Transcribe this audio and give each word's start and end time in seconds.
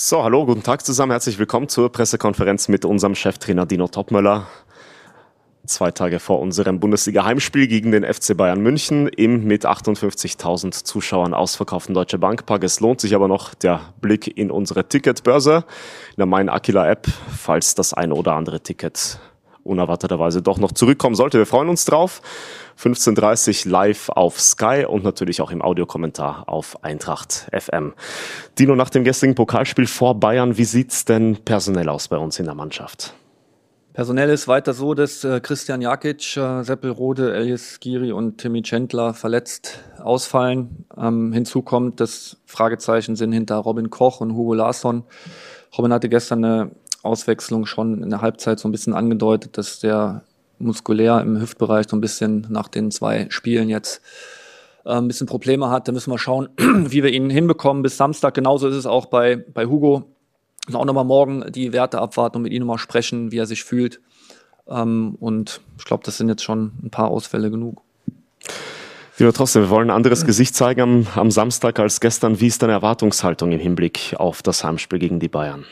So, 0.00 0.22
hallo, 0.22 0.46
guten 0.46 0.62
Tag 0.62 0.86
zusammen. 0.86 1.10
Herzlich 1.10 1.40
willkommen 1.40 1.68
zur 1.68 1.90
Pressekonferenz 1.90 2.68
mit 2.68 2.84
unserem 2.84 3.16
Cheftrainer 3.16 3.66
Dino 3.66 3.88
Topmöller. 3.88 4.46
Zwei 5.66 5.90
Tage 5.90 6.20
vor 6.20 6.38
unserem 6.38 6.78
Bundesliga-Heimspiel 6.78 7.66
gegen 7.66 7.90
den 7.90 8.04
FC 8.04 8.36
Bayern 8.36 8.60
München 8.60 9.08
im 9.08 9.44
mit 9.44 9.66
58.000 9.66 10.84
Zuschauern 10.84 11.34
ausverkauften 11.34 11.96
Deutsche 11.96 12.16
Bankpark. 12.16 12.62
Es 12.62 12.78
lohnt 12.78 13.00
sich 13.00 13.16
aber 13.16 13.26
noch 13.26 13.54
der 13.54 13.92
Blick 14.00 14.38
in 14.38 14.52
unsere 14.52 14.88
Ticketbörse, 14.88 15.64
in 16.10 16.16
der 16.18 16.26
Mein 16.26 16.48
Aquila 16.48 16.88
App, 16.88 17.08
falls 17.36 17.74
das 17.74 17.92
eine 17.92 18.14
oder 18.14 18.34
andere 18.34 18.60
Ticket 18.60 19.18
unerwarteterweise 19.68 20.42
doch 20.42 20.58
noch 20.58 20.72
zurückkommen 20.72 21.14
sollte. 21.14 21.38
Wir 21.38 21.46
freuen 21.46 21.68
uns 21.68 21.84
drauf. 21.84 22.22
15.30 22.80 23.68
live 23.68 24.08
auf 24.08 24.40
Sky 24.40 24.84
und 24.88 25.04
natürlich 25.04 25.40
auch 25.40 25.50
im 25.50 25.62
Audiokommentar 25.62 26.48
auf 26.48 26.84
Eintracht 26.84 27.48
FM. 27.52 27.94
Dino, 28.58 28.74
nach 28.74 28.90
dem 28.90 29.04
gestrigen 29.04 29.34
Pokalspiel 29.34 29.86
vor 29.86 30.18
Bayern, 30.18 30.58
wie 30.58 30.64
sieht's 30.64 31.04
denn 31.04 31.38
personell 31.44 31.88
aus 31.88 32.08
bei 32.08 32.16
uns 32.16 32.38
in 32.38 32.46
der 32.46 32.54
Mannschaft? 32.54 33.14
Personell 33.98 34.30
ist 34.30 34.46
weiter 34.46 34.74
so, 34.74 34.94
dass 34.94 35.24
äh, 35.24 35.40
Christian 35.40 35.80
Jakic, 35.80 36.36
äh, 36.36 36.62
Seppel 36.62 36.92
Rode, 36.92 37.34
Elias 37.34 37.80
Giri 37.80 38.12
und 38.12 38.38
Timmy 38.38 38.62
Chandler 38.62 39.12
verletzt 39.12 39.80
ausfallen. 39.98 40.84
Ähm, 40.96 41.32
hinzu 41.32 41.62
kommt, 41.62 41.98
dass 41.98 42.36
Fragezeichen 42.46 43.16
sind 43.16 43.32
hinter 43.32 43.56
Robin 43.56 43.90
Koch 43.90 44.20
und 44.20 44.34
Hugo 44.34 44.54
Larsson. 44.54 45.02
Robin 45.76 45.92
hatte 45.92 46.08
gestern 46.08 46.44
eine 46.44 46.70
Auswechslung 47.08 47.66
schon 47.66 48.02
in 48.02 48.10
der 48.10 48.20
Halbzeit 48.20 48.60
so 48.60 48.68
ein 48.68 48.72
bisschen 48.72 48.94
angedeutet, 48.94 49.58
dass 49.58 49.80
der 49.80 50.22
muskulär 50.58 51.20
im 51.20 51.40
Hüftbereich 51.40 51.86
so 51.88 51.96
ein 51.96 52.00
bisschen 52.00 52.46
nach 52.50 52.68
den 52.68 52.90
zwei 52.90 53.26
Spielen 53.30 53.68
jetzt 53.68 54.02
äh, 54.84 54.92
ein 54.92 55.08
bisschen 55.08 55.26
Probleme 55.26 55.70
hat. 55.70 55.88
Da 55.88 55.92
müssen 55.92 56.10
wir 56.10 56.18
schauen, 56.18 56.48
wie 56.56 57.02
wir 57.02 57.10
ihn 57.10 57.30
hinbekommen 57.30 57.82
bis 57.82 57.96
Samstag. 57.96 58.34
Genauso 58.34 58.68
ist 58.68 58.76
es 58.76 58.86
auch 58.86 59.06
bei, 59.06 59.36
bei 59.36 59.66
Hugo. 59.66 60.04
Und 60.66 60.76
auch 60.76 60.84
nochmal 60.84 61.04
morgen 61.04 61.50
die 61.50 61.72
Werte 61.72 61.98
abwarten 61.98 62.36
und 62.36 62.42
mit 62.42 62.52
ihm 62.52 62.60
nochmal 62.60 62.78
sprechen, 62.78 63.32
wie 63.32 63.38
er 63.38 63.46
sich 63.46 63.64
fühlt. 63.64 64.00
Ähm, 64.68 65.16
und 65.18 65.60
ich 65.78 65.84
glaube, 65.84 66.02
das 66.04 66.18
sind 66.18 66.28
jetzt 66.28 66.42
schon 66.42 66.72
ein 66.82 66.90
paar 66.90 67.08
Ausfälle 67.08 67.50
genug. 67.50 67.82
Ja, 69.18 69.32
trotzdem, 69.32 69.62
wir 69.62 69.70
wollen 69.70 69.90
ein 69.90 69.96
anderes 69.96 70.24
Gesicht 70.24 70.54
zeigen 70.54 71.08
am 71.16 71.30
Samstag 71.32 71.80
als 71.80 72.00
gestern. 72.00 72.40
Wie 72.40 72.46
ist 72.46 72.62
deine 72.62 72.74
Erwartungshaltung 72.74 73.50
im 73.50 73.58
Hinblick 73.58 74.14
auf 74.16 74.42
das 74.42 74.62
Heimspiel 74.62 75.00
gegen 75.00 75.18
die 75.18 75.28
Bayern? 75.28 75.64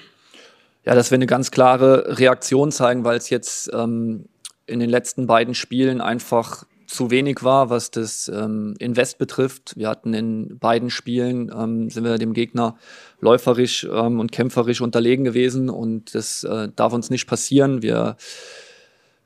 Ja, 0.86 0.94
dass 0.94 1.10
wir 1.10 1.16
eine 1.16 1.26
ganz 1.26 1.50
klare 1.50 2.16
Reaktion 2.18 2.70
zeigen, 2.70 3.02
weil 3.02 3.16
es 3.16 3.28
jetzt 3.28 3.68
ähm, 3.74 4.26
in 4.66 4.78
den 4.78 4.88
letzten 4.88 5.26
beiden 5.26 5.54
Spielen 5.54 6.00
einfach 6.00 6.64
zu 6.86 7.10
wenig 7.10 7.42
war, 7.42 7.70
was 7.70 7.90
das 7.90 8.28
ähm, 8.32 8.76
Invest 8.78 9.18
betrifft. 9.18 9.74
Wir 9.76 9.88
hatten 9.88 10.14
in 10.14 10.58
beiden 10.60 10.90
Spielen, 10.90 11.50
ähm, 11.52 11.90
sind 11.90 12.04
wir 12.04 12.18
dem 12.18 12.34
Gegner 12.34 12.76
läuferisch 13.20 13.82
ähm, 13.82 14.20
und 14.20 14.30
kämpferisch 14.30 14.80
unterlegen 14.80 15.24
gewesen 15.24 15.70
und 15.70 16.14
das 16.14 16.44
äh, 16.44 16.68
darf 16.76 16.92
uns 16.92 17.10
nicht 17.10 17.26
passieren. 17.26 17.82
Wir, 17.82 18.16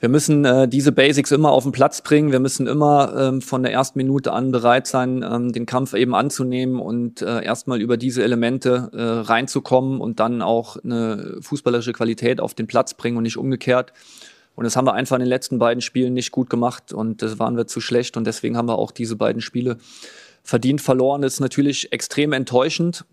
wir 0.00 0.08
müssen 0.08 0.46
äh, 0.46 0.66
diese 0.66 0.92
Basics 0.92 1.30
immer 1.30 1.52
auf 1.52 1.64
den 1.64 1.72
Platz 1.72 2.00
bringen. 2.00 2.32
Wir 2.32 2.40
müssen 2.40 2.66
immer 2.66 3.14
ähm, 3.16 3.42
von 3.42 3.62
der 3.62 3.72
ersten 3.72 3.98
Minute 3.98 4.32
an 4.32 4.50
bereit 4.50 4.86
sein, 4.86 5.22
ähm, 5.22 5.52
den 5.52 5.66
Kampf 5.66 5.92
eben 5.92 6.14
anzunehmen 6.14 6.80
und 6.80 7.20
äh, 7.20 7.44
erstmal 7.44 7.82
über 7.82 7.98
diese 7.98 8.24
Elemente 8.24 8.90
äh, 8.94 9.02
reinzukommen 9.02 10.00
und 10.00 10.18
dann 10.18 10.40
auch 10.40 10.82
eine 10.82 11.36
fußballerische 11.42 11.92
Qualität 11.92 12.40
auf 12.40 12.54
den 12.54 12.66
Platz 12.66 12.94
bringen 12.94 13.18
und 13.18 13.24
nicht 13.24 13.36
umgekehrt. 13.36 13.92
Und 14.56 14.64
das 14.64 14.74
haben 14.74 14.86
wir 14.86 14.94
einfach 14.94 15.16
in 15.16 15.20
den 15.20 15.28
letzten 15.28 15.58
beiden 15.58 15.82
Spielen 15.82 16.14
nicht 16.14 16.32
gut 16.32 16.48
gemacht 16.48 16.94
und 16.94 17.20
das 17.20 17.38
waren 17.38 17.56
wir 17.58 17.66
zu 17.66 17.80
schlecht 17.80 18.16
und 18.16 18.26
deswegen 18.26 18.56
haben 18.56 18.68
wir 18.68 18.78
auch 18.78 18.92
diese 18.92 19.16
beiden 19.16 19.42
Spiele 19.42 19.76
verdient 20.42 20.80
verloren. 20.80 21.20
Das 21.20 21.34
ist 21.34 21.40
natürlich 21.40 21.92
extrem 21.92 22.32
enttäuschend, 22.32 23.04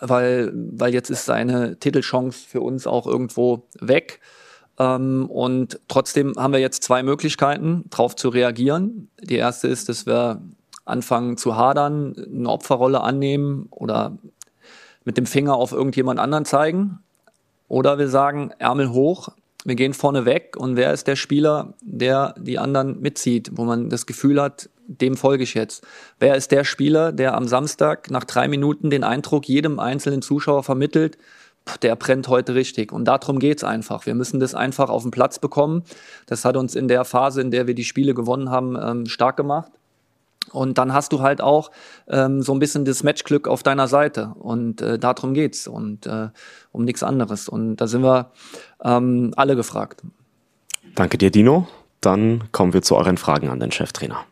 weil, 0.00 0.52
weil 0.54 0.94
jetzt 0.94 1.10
ist 1.10 1.24
seine 1.24 1.76
Titelchance 1.78 2.46
für 2.48 2.60
uns 2.60 2.86
auch 2.86 3.06
irgendwo 3.08 3.66
weg. 3.80 4.20
Ähm, 4.78 5.26
und 5.30 5.80
trotzdem 5.88 6.34
haben 6.36 6.52
wir 6.52 6.60
jetzt 6.60 6.82
zwei 6.82 7.02
Möglichkeiten, 7.02 7.84
darauf 7.90 8.16
zu 8.16 8.28
reagieren. 8.28 9.08
Die 9.20 9.36
erste 9.36 9.68
ist, 9.68 9.88
dass 9.88 10.06
wir 10.06 10.40
anfangen 10.84 11.36
zu 11.36 11.56
hadern, 11.56 12.14
eine 12.16 12.48
Opferrolle 12.48 13.00
annehmen 13.00 13.66
oder 13.70 14.18
mit 15.04 15.16
dem 15.16 15.26
Finger 15.26 15.54
auf 15.56 15.72
irgendjemand 15.72 16.20
anderen 16.20 16.44
zeigen. 16.44 16.98
Oder 17.68 17.98
wir 17.98 18.08
sagen, 18.08 18.52
Ärmel 18.58 18.90
hoch, 18.90 19.30
wir 19.64 19.74
gehen 19.74 19.94
vorne 19.94 20.26
weg 20.26 20.56
und 20.58 20.76
wer 20.76 20.92
ist 20.92 21.06
der 21.06 21.16
Spieler, 21.16 21.74
der 21.80 22.34
die 22.38 22.58
anderen 22.58 23.00
mitzieht, 23.00 23.52
wo 23.54 23.64
man 23.64 23.88
das 23.88 24.04
Gefühl 24.04 24.40
hat, 24.40 24.68
dem 24.86 25.16
folge 25.16 25.44
ich 25.44 25.54
jetzt. 25.54 25.86
Wer 26.18 26.34
ist 26.34 26.52
der 26.52 26.64
Spieler, 26.64 27.12
der 27.12 27.34
am 27.34 27.48
Samstag 27.48 28.10
nach 28.10 28.24
drei 28.24 28.48
Minuten 28.48 28.90
den 28.90 29.04
Eindruck 29.04 29.48
jedem 29.48 29.78
einzelnen 29.78 30.20
Zuschauer 30.20 30.62
vermittelt, 30.62 31.16
der 31.82 31.96
brennt 31.96 32.28
heute 32.28 32.54
richtig. 32.54 32.92
Und 32.92 33.06
darum 33.06 33.38
geht's 33.38 33.64
einfach. 33.64 34.06
Wir 34.06 34.14
müssen 34.14 34.40
das 34.40 34.54
einfach 34.54 34.90
auf 34.90 35.02
den 35.02 35.10
Platz 35.10 35.38
bekommen. 35.38 35.82
Das 36.26 36.44
hat 36.44 36.56
uns 36.56 36.74
in 36.74 36.88
der 36.88 37.04
Phase, 37.04 37.40
in 37.40 37.50
der 37.50 37.66
wir 37.66 37.74
die 37.74 37.84
Spiele 37.84 38.14
gewonnen 38.14 38.50
haben, 38.50 38.76
ähm, 38.80 39.06
stark 39.06 39.36
gemacht. 39.36 39.72
Und 40.52 40.78
dann 40.78 40.92
hast 40.92 41.12
du 41.12 41.20
halt 41.20 41.40
auch 41.40 41.70
ähm, 42.06 42.42
so 42.42 42.52
ein 42.52 42.58
bisschen 42.58 42.84
das 42.84 43.02
Matchglück 43.02 43.48
auf 43.48 43.62
deiner 43.62 43.88
Seite. 43.88 44.34
Und 44.38 44.82
äh, 44.82 44.98
darum 44.98 45.34
geht's 45.34 45.66
und 45.66 46.06
äh, 46.06 46.28
um 46.70 46.84
nichts 46.84 47.02
anderes. 47.02 47.48
Und 47.48 47.76
da 47.76 47.86
sind 47.86 48.02
wir 48.02 48.30
ähm, 48.82 49.32
alle 49.36 49.56
gefragt. 49.56 50.02
Danke 50.94 51.18
dir, 51.18 51.30
Dino. 51.30 51.66
Dann 52.00 52.52
kommen 52.52 52.74
wir 52.74 52.82
zu 52.82 52.96
euren 52.96 53.16
Fragen 53.16 53.48
an 53.48 53.60
den 53.60 53.72
Cheftrainer. 53.72 54.24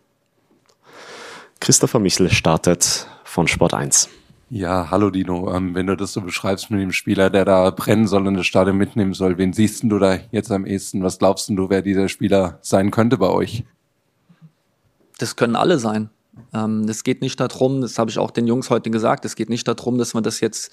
Christopher 1.60 1.99
Michel 1.99 2.28
startet 2.31 3.06
von 3.25 3.49
Sport 3.49 3.72
1. 3.72 4.09
Ja, 4.54 4.90
hallo 4.90 5.08
Dino. 5.08 5.50
Ähm, 5.50 5.74
wenn 5.74 5.86
du 5.86 5.96
das 5.96 6.12
so 6.12 6.20
beschreibst 6.20 6.70
mit 6.70 6.78
dem 6.78 6.92
Spieler, 6.92 7.30
der 7.30 7.46
da 7.46 7.70
brennen 7.70 8.06
soll 8.06 8.26
und 8.26 8.34
das 8.34 8.46
Stadion 8.46 8.76
mitnehmen 8.76 9.14
soll, 9.14 9.38
wen 9.38 9.54
siehst 9.54 9.82
du 9.84 9.98
da 9.98 10.18
jetzt 10.30 10.52
am 10.52 10.66
ehesten? 10.66 11.02
Was 11.02 11.18
glaubst 11.18 11.48
du, 11.48 11.70
wer 11.70 11.80
dieser 11.80 12.10
Spieler 12.10 12.58
sein 12.60 12.90
könnte 12.90 13.16
bei 13.16 13.30
euch? 13.30 13.64
das 15.22 15.36
können 15.36 15.56
alle 15.56 15.78
sein. 15.78 16.10
Ähm, 16.52 16.86
das 16.86 17.04
geht 17.04 17.22
nicht 17.22 17.38
darum, 17.40 17.80
das 17.80 17.98
habe 17.98 18.10
ich 18.10 18.18
auch 18.18 18.30
den 18.30 18.46
Jungs 18.46 18.70
heute 18.70 18.90
gesagt, 18.90 19.24
es 19.24 19.36
geht 19.36 19.48
nicht 19.48 19.66
darum, 19.68 19.96
dass 19.98 20.14
man 20.14 20.22
das 20.22 20.40
jetzt 20.40 20.70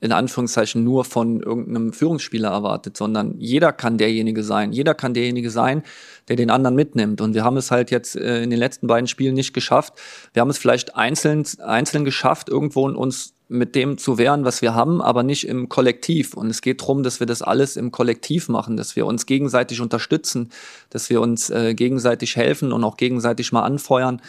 in 0.00 0.12
Anführungszeichen 0.12 0.84
nur 0.84 1.04
von 1.04 1.40
irgendeinem 1.40 1.92
Führungsspieler 1.92 2.50
erwartet, 2.50 2.96
sondern 2.96 3.34
jeder 3.38 3.72
kann 3.72 3.98
derjenige 3.98 4.42
sein. 4.42 4.72
Jeder 4.72 4.94
kann 4.94 5.14
derjenige 5.14 5.50
sein, 5.50 5.82
der 6.28 6.36
den 6.36 6.50
anderen 6.50 6.76
mitnimmt. 6.76 7.20
Und 7.20 7.34
wir 7.34 7.44
haben 7.44 7.56
es 7.56 7.70
halt 7.70 7.90
jetzt 7.90 8.16
äh, 8.16 8.42
in 8.42 8.50
den 8.50 8.58
letzten 8.58 8.86
beiden 8.86 9.06
Spielen 9.06 9.34
nicht 9.34 9.52
geschafft. 9.52 9.94
Wir 10.32 10.40
haben 10.40 10.50
es 10.50 10.58
vielleicht 10.58 10.96
einzeln, 10.96 11.44
einzeln 11.60 12.04
geschafft, 12.04 12.48
irgendwo 12.48 12.86
uns 12.86 13.34
mit 13.48 13.74
dem 13.74 13.96
zu 13.96 14.18
wehren, 14.18 14.44
was 14.44 14.60
wir 14.60 14.74
haben, 14.74 15.00
aber 15.00 15.22
nicht 15.22 15.46
im 15.46 15.68
Kollektiv. 15.68 16.34
Und 16.34 16.50
es 16.50 16.62
geht 16.62 16.80
darum, 16.82 17.02
dass 17.02 17.20
wir 17.20 17.26
das 17.26 17.42
alles 17.42 17.76
im 17.76 17.92
Kollektiv 17.92 18.48
machen, 18.48 18.76
dass 18.76 18.96
wir 18.96 19.06
uns 19.06 19.24
gegenseitig 19.26 19.80
unterstützen, 19.80 20.50
dass 20.90 21.10
wir 21.10 21.20
uns 21.20 21.50
äh, 21.50 21.74
gegenseitig 21.74 22.36
helfen 22.36 22.72
und 22.72 22.82
auch 22.82 22.96
gegenseitig 22.96 23.52
mal 23.52 23.62
anfeuern 23.62 24.20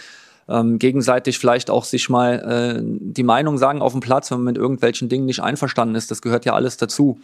ähm, 0.50 0.80
gegenseitig 0.80 1.40
vielleicht 1.40 1.70
auch 1.70 1.84
sich 1.84 2.10
mal 2.10 2.78
äh, 2.78 2.82
die 2.84 3.24
Meinung 3.24 3.58
sagen 3.58 3.82
auf 3.82 3.92
dem 3.92 4.02
Platz, 4.02 4.32
wenn 4.32 4.40
man 4.40 4.46
mit 4.46 4.58
irgendwelchen 4.58 5.10
Dingen 5.10 5.26
nicht 5.26 5.42
einverstanden 5.42 5.96
ist. 5.96 6.12
Das 6.12 6.22
gehört 6.22 6.46
ja 6.46 6.54
alles 6.54 6.78
dazu. 6.78 7.20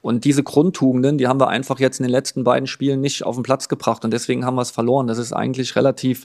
Und 0.00 0.24
diese 0.24 0.44
Grundtugenden, 0.44 1.18
die 1.18 1.26
haben 1.26 1.40
wir 1.40 1.48
einfach 1.48 1.80
jetzt 1.80 1.98
in 1.98 2.04
den 2.04 2.12
letzten 2.12 2.44
beiden 2.44 2.68
Spielen 2.68 3.00
nicht 3.00 3.24
auf 3.24 3.34
den 3.34 3.42
Platz 3.42 3.68
gebracht 3.68 4.04
und 4.04 4.12
deswegen 4.12 4.44
haben 4.44 4.54
wir 4.54 4.62
es 4.62 4.70
verloren. 4.70 5.08
Das 5.08 5.18
ist 5.18 5.32
eigentlich 5.32 5.74
relativ, 5.74 6.24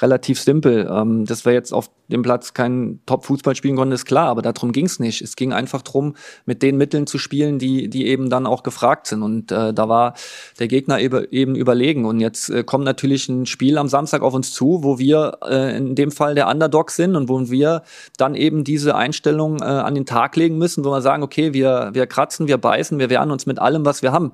relativ 0.00 0.40
simpel. 0.40 0.88
Ähm, 0.90 1.24
dass 1.24 1.44
wir 1.44 1.52
jetzt 1.52 1.72
auf 1.72 1.90
dem 2.08 2.22
Platz 2.22 2.54
keinen 2.54 3.04
Top-Fußball 3.06 3.54
spielen 3.56 3.76
konnten, 3.76 3.92
ist 3.92 4.04
klar, 4.04 4.28
aber 4.28 4.42
darum 4.42 4.72
ging 4.72 4.86
es 4.86 5.00
nicht. 5.00 5.22
Es 5.22 5.36
ging 5.36 5.52
einfach 5.52 5.82
darum, 5.82 6.14
mit 6.44 6.62
den 6.62 6.76
Mitteln 6.76 7.06
zu 7.06 7.18
spielen, 7.18 7.58
die, 7.58 7.88
die 7.88 8.06
eben 8.06 8.30
dann 8.30 8.46
auch 8.46 8.62
gefragt 8.62 9.06
sind. 9.06 9.22
Und 9.22 9.50
äh, 9.50 9.72
da 9.72 9.88
war 9.88 10.14
der 10.58 10.68
Gegner 10.68 11.00
eben, 11.00 11.26
eben 11.30 11.54
überlegen. 11.56 12.04
Und 12.04 12.20
jetzt 12.20 12.50
äh, 12.50 12.64
kommt 12.64 12.84
natürlich 12.84 13.28
ein 13.28 13.46
Spiel 13.46 13.78
am 13.78 13.88
Samstag 13.88 14.22
auf 14.22 14.34
uns 14.34 14.52
zu, 14.52 14.82
wo 14.82 14.98
wir 14.98 15.38
äh, 15.44 15.76
in 15.76 15.94
dem 15.94 16.10
Fall 16.10 16.34
der 16.34 16.48
Underdog 16.48 16.90
sind 16.90 17.16
und 17.16 17.28
wo 17.28 17.50
wir 17.50 17.82
dann 18.16 18.34
eben 18.34 18.64
diese 18.64 18.94
Einstellung 18.94 19.60
äh, 19.60 19.64
an 19.64 19.94
den 19.94 20.06
Tag 20.06 20.36
legen 20.36 20.58
müssen, 20.58 20.84
wo 20.84 20.90
wir 20.90 21.02
sagen, 21.02 21.22
okay, 21.22 21.52
wir, 21.52 21.90
wir 21.92 22.06
kratzen, 22.06 22.46
wir 22.46 22.58
beißen, 22.58 22.98
wir 22.98 23.10
wehren 23.10 23.30
uns 23.30 23.46
mit 23.46 23.58
allem, 23.58 23.84
was 23.84 24.02
wir 24.02 24.12
haben. 24.12 24.32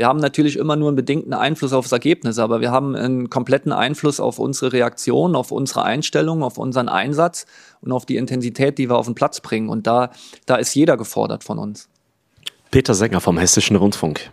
Wir 0.00 0.06
haben 0.06 0.18
natürlich 0.18 0.56
immer 0.56 0.76
nur 0.76 0.88
einen 0.88 0.96
bedingten 0.96 1.34
Einfluss 1.34 1.74
aufs 1.74 1.92
Ergebnis, 1.92 2.38
aber 2.38 2.62
wir 2.62 2.70
haben 2.70 2.96
einen 2.96 3.28
kompletten 3.28 3.70
Einfluss 3.70 4.18
auf 4.18 4.38
unsere 4.38 4.72
Reaktion, 4.72 5.36
auf 5.36 5.52
unsere 5.52 5.82
Einstellung, 5.82 6.42
auf 6.42 6.56
unseren 6.56 6.88
Einsatz 6.88 7.44
und 7.82 7.92
auf 7.92 8.06
die 8.06 8.16
Intensität, 8.16 8.78
die 8.78 8.88
wir 8.88 8.96
auf 8.96 9.04
den 9.04 9.14
Platz 9.14 9.42
bringen. 9.42 9.68
Und 9.68 9.86
da, 9.86 10.10
da 10.46 10.56
ist 10.56 10.74
jeder 10.74 10.96
gefordert 10.96 11.44
von 11.44 11.58
uns. 11.58 11.90
Peter 12.70 12.94
Sänger 12.94 13.20
vom 13.20 13.36
Hessischen 13.36 13.76
Rundfunk. 13.76 14.30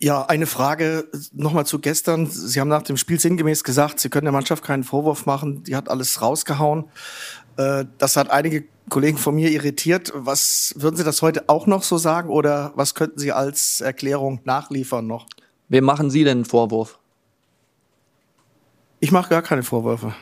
Ja, 0.00 0.24
eine 0.24 0.46
Frage 0.46 1.08
nochmal 1.34 1.66
zu 1.66 1.78
gestern. 1.78 2.26
Sie 2.26 2.58
haben 2.58 2.68
nach 2.68 2.80
dem 2.80 2.96
Spiel 2.96 3.20
sinngemäß 3.20 3.64
gesagt, 3.64 4.00
Sie 4.00 4.08
können 4.08 4.24
der 4.24 4.32
Mannschaft 4.32 4.64
keinen 4.64 4.82
Vorwurf 4.82 5.26
machen. 5.26 5.62
Die 5.64 5.76
hat 5.76 5.90
alles 5.90 6.22
rausgehauen. 6.22 6.84
Äh, 7.58 7.84
das 7.98 8.16
hat 8.16 8.30
einige 8.30 8.64
Kollegen 8.88 9.18
von 9.18 9.34
mir 9.34 9.50
irritiert. 9.50 10.12
Was 10.14 10.74
würden 10.76 10.96
Sie 10.96 11.04
das 11.04 11.22
heute 11.22 11.48
auch 11.48 11.66
noch 11.66 11.82
so 11.82 11.98
sagen 11.98 12.28
oder 12.28 12.72
was 12.74 12.94
könnten 12.94 13.18
Sie 13.18 13.32
als 13.32 13.80
Erklärung 13.80 14.40
nachliefern 14.44 15.06
noch? 15.06 15.26
Wem 15.68 15.84
machen 15.84 16.10
Sie 16.10 16.24
denn 16.24 16.38
einen 16.38 16.44
Vorwurf? 16.44 16.98
Ich 19.00 19.10
mache 19.10 19.30
gar 19.30 19.42
keine 19.42 19.62
Vorwürfe. 19.62 20.14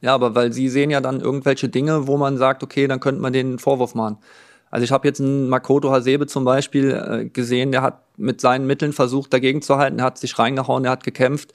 Ja, 0.00 0.14
aber 0.14 0.34
weil 0.34 0.52
Sie 0.52 0.68
sehen 0.68 0.90
ja 0.90 1.00
dann 1.00 1.20
irgendwelche 1.20 1.68
Dinge, 1.68 2.06
wo 2.06 2.16
man 2.16 2.38
sagt, 2.38 2.62
okay, 2.62 2.86
dann 2.86 3.00
könnte 3.00 3.20
man 3.20 3.32
den 3.32 3.58
Vorwurf 3.58 3.94
machen. 3.94 4.18
Also 4.70 4.84
ich 4.84 4.92
habe 4.92 5.08
jetzt 5.08 5.20
einen 5.20 5.48
Makoto 5.48 5.90
Hasebe 5.90 6.26
zum 6.26 6.44
Beispiel 6.44 6.90
äh, 6.90 7.24
gesehen, 7.26 7.72
der 7.72 7.82
hat 7.82 8.02
mit 8.16 8.40
seinen 8.40 8.66
Mitteln 8.66 8.92
versucht, 8.92 9.32
dagegen 9.32 9.62
zu 9.62 9.76
halten, 9.76 10.00
er 10.00 10.06
hat 10.06 10.18
sich 10.18 10.38
reingehauen, 10.38 10.84
er 10.84 10.90
hat 10.90 11.04
gekämpft. 11.04 11.52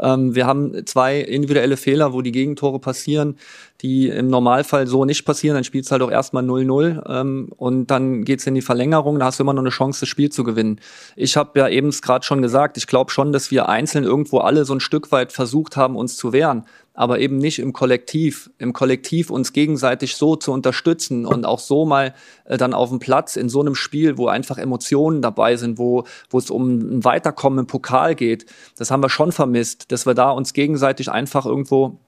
Ähm, 0.00 0.34
wir 0.34 0.46
haben 0.46 0.86
zwei 0.86 1.20
individuelle 1.20 1.76
Fehler, 1.76 2.12
wo 2.12 2.22
die 2.22 2.32
Gegentore 2.32 2.78
passieren, 2.78 3.36
die 3.80 4.08
im 4.08 4.28
Normalfall 4.28 4.86
so 4.86 5.04
nicht 5.04 5.24
passieren. 5.24 5.54
Dann 5.54 5.64
spielst 5.64 5.90
du 5.90 5.92
halt 5.92 6.02
auch 6.02 6.10
erstmal 6.10 6.44
0-0 6.44 7.02
ähm, 7.08 7.50
und 7.56 7.88
dann 7.88 8.24
geht's 8.24 8.46
in 8.46 8.54
die 8.54 8.62
Verlängerung. 8.62 9.18
Da 9.18 9.26
hast 9.26 9.38
du 9.38 9.44
immer 9.44 9.52
noch 9.52 9.62
eine 9.62 9.70
Chance, 9.70 10.00
das 10.00 10.08
Spiel 10.08 10.30
zu 10.30 10.44
gewinnen. 10.44 10.80
Ich 11.16 11.36
habe 11.36 11.58
ja 11.58 11.68
eben 11.68 11.90
gerade 11.90 12.24
schon 12.24 12.42
gesagt, 12.42 12.76
ich 12.76 12.86
glaube 12.86 13.10
schon, 13.10 13.32
dass 13.32 13.50
wir 13.50 13.68
einzeln 13.68 14.04
irgendwo 14.04 14.38
alle 14.38 14.64
so 14.64 14.74
ein 14.74 14.80
Stück 14.80 15.12
weit 15.12 15.32
versucht 15.32 15.76
haben, 15.76 15.96
uns 15.96 16.16
zu 16.16 16.32
wehren 16.32 16.64
aber 16.98 17.20
eben 17.20 17.38
nicht 17.38 17.60
im 17.60 17.72
Kollektiv, 17.72 18.50
im 18.58 18.72
Kollektiv 18.72 19.30
uns 19.30 19.52
gegenseitig 19.52 20.16
so 20.16 20.34
zu 20.34 20.50
unterstützen 20.50 21.26
und 21.26 21.46
auch 21.46 21.60
so 21.60 21.86
mal 21.86 22.12
äh, 22.44 22.56
dann 22.56 22.74
auf 22.74 22.88
dem 22.88 22.98
Platz 22.98 23.36
in 23.36 23.48
so 23.48 23.60
einem 23.60 23.76
Spiel, 23.76 24.18
wo 24.18 24.26
einfach 24.26 24.58
Emotionen 24.58 25.22
dabei 25.22 25.54
sind, 25.54 25.78
wo, 25.78 26.02
wo 26.28 26.38
es 26.38 26.50
um 26.50 26.96
ein 26.98 27.04
Weiterkommen 27.04 27.60
im 27.60 27.66
Pokal 27.68 28.16
geht. 28.16 28.46
Das 28.76 28.90
haben 28.90 29.00
wir 29.00 29.10
schon 29.10 29.30
vermisst, 29.30 29.92
dass 29.92 30.06
wir 30.06 30.14
da 30.14 30.32
uns 30.32 30.54
gegenseitig 30.54 31.08
einfach 31.08 31.46
irgendwo 31.46 32.00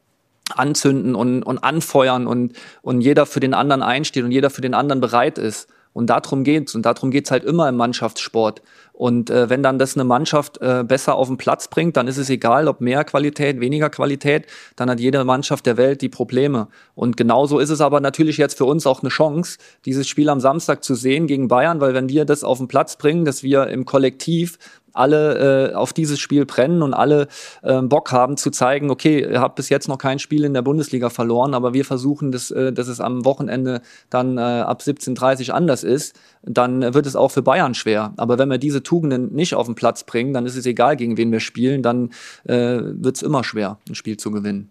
anzünden 0.57 1.15
und, 1.15 1.45
und 1.45 1.59
anfeuern 1.59 2.27
und, 2.27 2.55
und 2.83 3.01
jeder 3.01 3.27
für 3.27 3.39
den 3.39 3.55
anderen 3.55 3.85
einsteht 3.85 4.25
und 4.25 4.33
jeder 4.33 4.51
für 4.51 4.61
den 4.61 4.75
anderen 4.75 5.01
bereit 5.01 5.39
ist. 5.39 5.69
Und 5.93 6.09
darum 6.09 6.45
geht's. 6.45 6.75
Und 6.75 6.87
darum 6.87 7.11
geht's 7.11 7.31
halt 7.31 7.45
immer 7.45 7.69
im 7.69 7.77
Mannschaftssport. 7.77 8.63
Und 9.01 9.31
äh, 9.31 9.49
wenn 9.49 9.63
dann 9.63 9.79
das 9.79 9.97
eine 9.97 10.05
Mannschaft 10.05 10.61
äh, 10.61 10.85
besser 10.87 11.15
auf 11.15 11.29
den 11.29 11.39
Platz 11.39 11.69
bringt, 11.69 11.97
dann 11.97 12.07
ist 12.07 12.19
es 12.19 12.29
egal, 12.29 12.69
ob 12.69 12.83
mehr 12.83 13.03
Qualität, 13.03 13.59
weniger 13.59 13.89
Qualität, 13.89 14.45
dann 14.77 14.91
hat 14.91 15.01
jede 15.01 15.25
Mannschaft 15.25 15.65
der 15.65 15.79
Welt 15.79 16.03
die 16.03 16.11
Probleme. 16.11 16.69
Und 16.95 17.17
genauso 17.17 17.61
ist 17.61 17.71
es 17.71 17.81
aber 17.81 18.01
natürlich 18.01 18.37
jetzt 18.37 18.59
für 18.59 18.67
uns 18.67 18.87
auch 18.87 19.01
eine 19.01 19.09
Chance, 19.09 19.57
dieses 19.87 20.07
Spiel 20.07 20.29
am 20.29 20.39
Samstag 20.39 20.85
zu 20.85 20.95
sehen 20.95 21.27
gegen 21.27 21.49
Bayern, 21.49 21.81
weil 21.81 21.95
wenn 21.95 22.11
wir 22.11 22.27
das 22.27 22.45
auf 22.45 22.59
den 22.59 22.69
Platz 22.69 22.97
bringen, 22.97 23.25
dass 23.25 23.43
wir 23.43 23.69
im 23.69 23.87
Kollektiv 23.87 24.59
alle 24.93 25.71
äh, 25.71 25.75
auf 25.75 25.93
dieses 25.93 26.19
Spiel 26.21 26.47
brennen 26.47 26.83
und 26.83 26.95
alle 26.95 27.29
äh, 27.63 27.81
Bock 27.83 28.13
haben 28.13 28.37
zu 28.37 28.51
zeigen, 28.51 28.91
okay, 28.91 29.21
ihr 29.21 29.41
habt 29.41 29.57
bis 29.57 29.69
jetzt 29.69 29.89
noch 29.89 29.99
kein 29.99 30.19
Spiel 30.19 30.45
in 30.45 30.55
der 30.55 30.63
Bundesliga 30.63 31.11
verloren, 31.11 31.55
aber 31.55 31.75
wir 31.75 31.85
versuchen, 31.85 32.33
dass, 32.33 32.51
äh, 32.51 32.73
dass 32.73 32.89
es 32.89 33.01
am 33.01 33.25
Wochenende 33.25 33.83
dann 34.09 34.39
äh, 34.39 34.41
ab 34.41 34.83
17.30 34.83 35.51
anders 35.51 35.85
ist, 35.85 36.19
dann 36.43 36.95
wird 36.95 37.07
es 37.07 37.17
auch 37.17 37.31
für 37.31 37.43
Bayern 37.43 37.75
schwer. 37.75 38.13
Aber 38.17 38.39
wenn 38.39 38.49
wir 38.49 38.59
diese 38.59 38.83
Tugenden 38.83 39.33
nicht 39.35 39.55
auf 39.55 39.67
den 39.67 39.75
Platz 39.75 40.05
bringen, 40.05 40.33
dann 40.33 40.47
ist 40.47 40.57
es 40.57 40.67
egal, 40.67 40.97
gegen 40.97 41.17
wen 41.17 41.33
wir 41.33 41.41
spielen, 41.41 41.83
dann 41.83 42.11
äh, 42.45 42.81
wird 42.83 43.17
es 43.17 43.23
immer 43.23 43.45
schwer, 43.45 43.79
ein 43.89 43.95
Spiel 43.95 44.17
zu 44.17 44.31
gewinnen. 44.31 44.71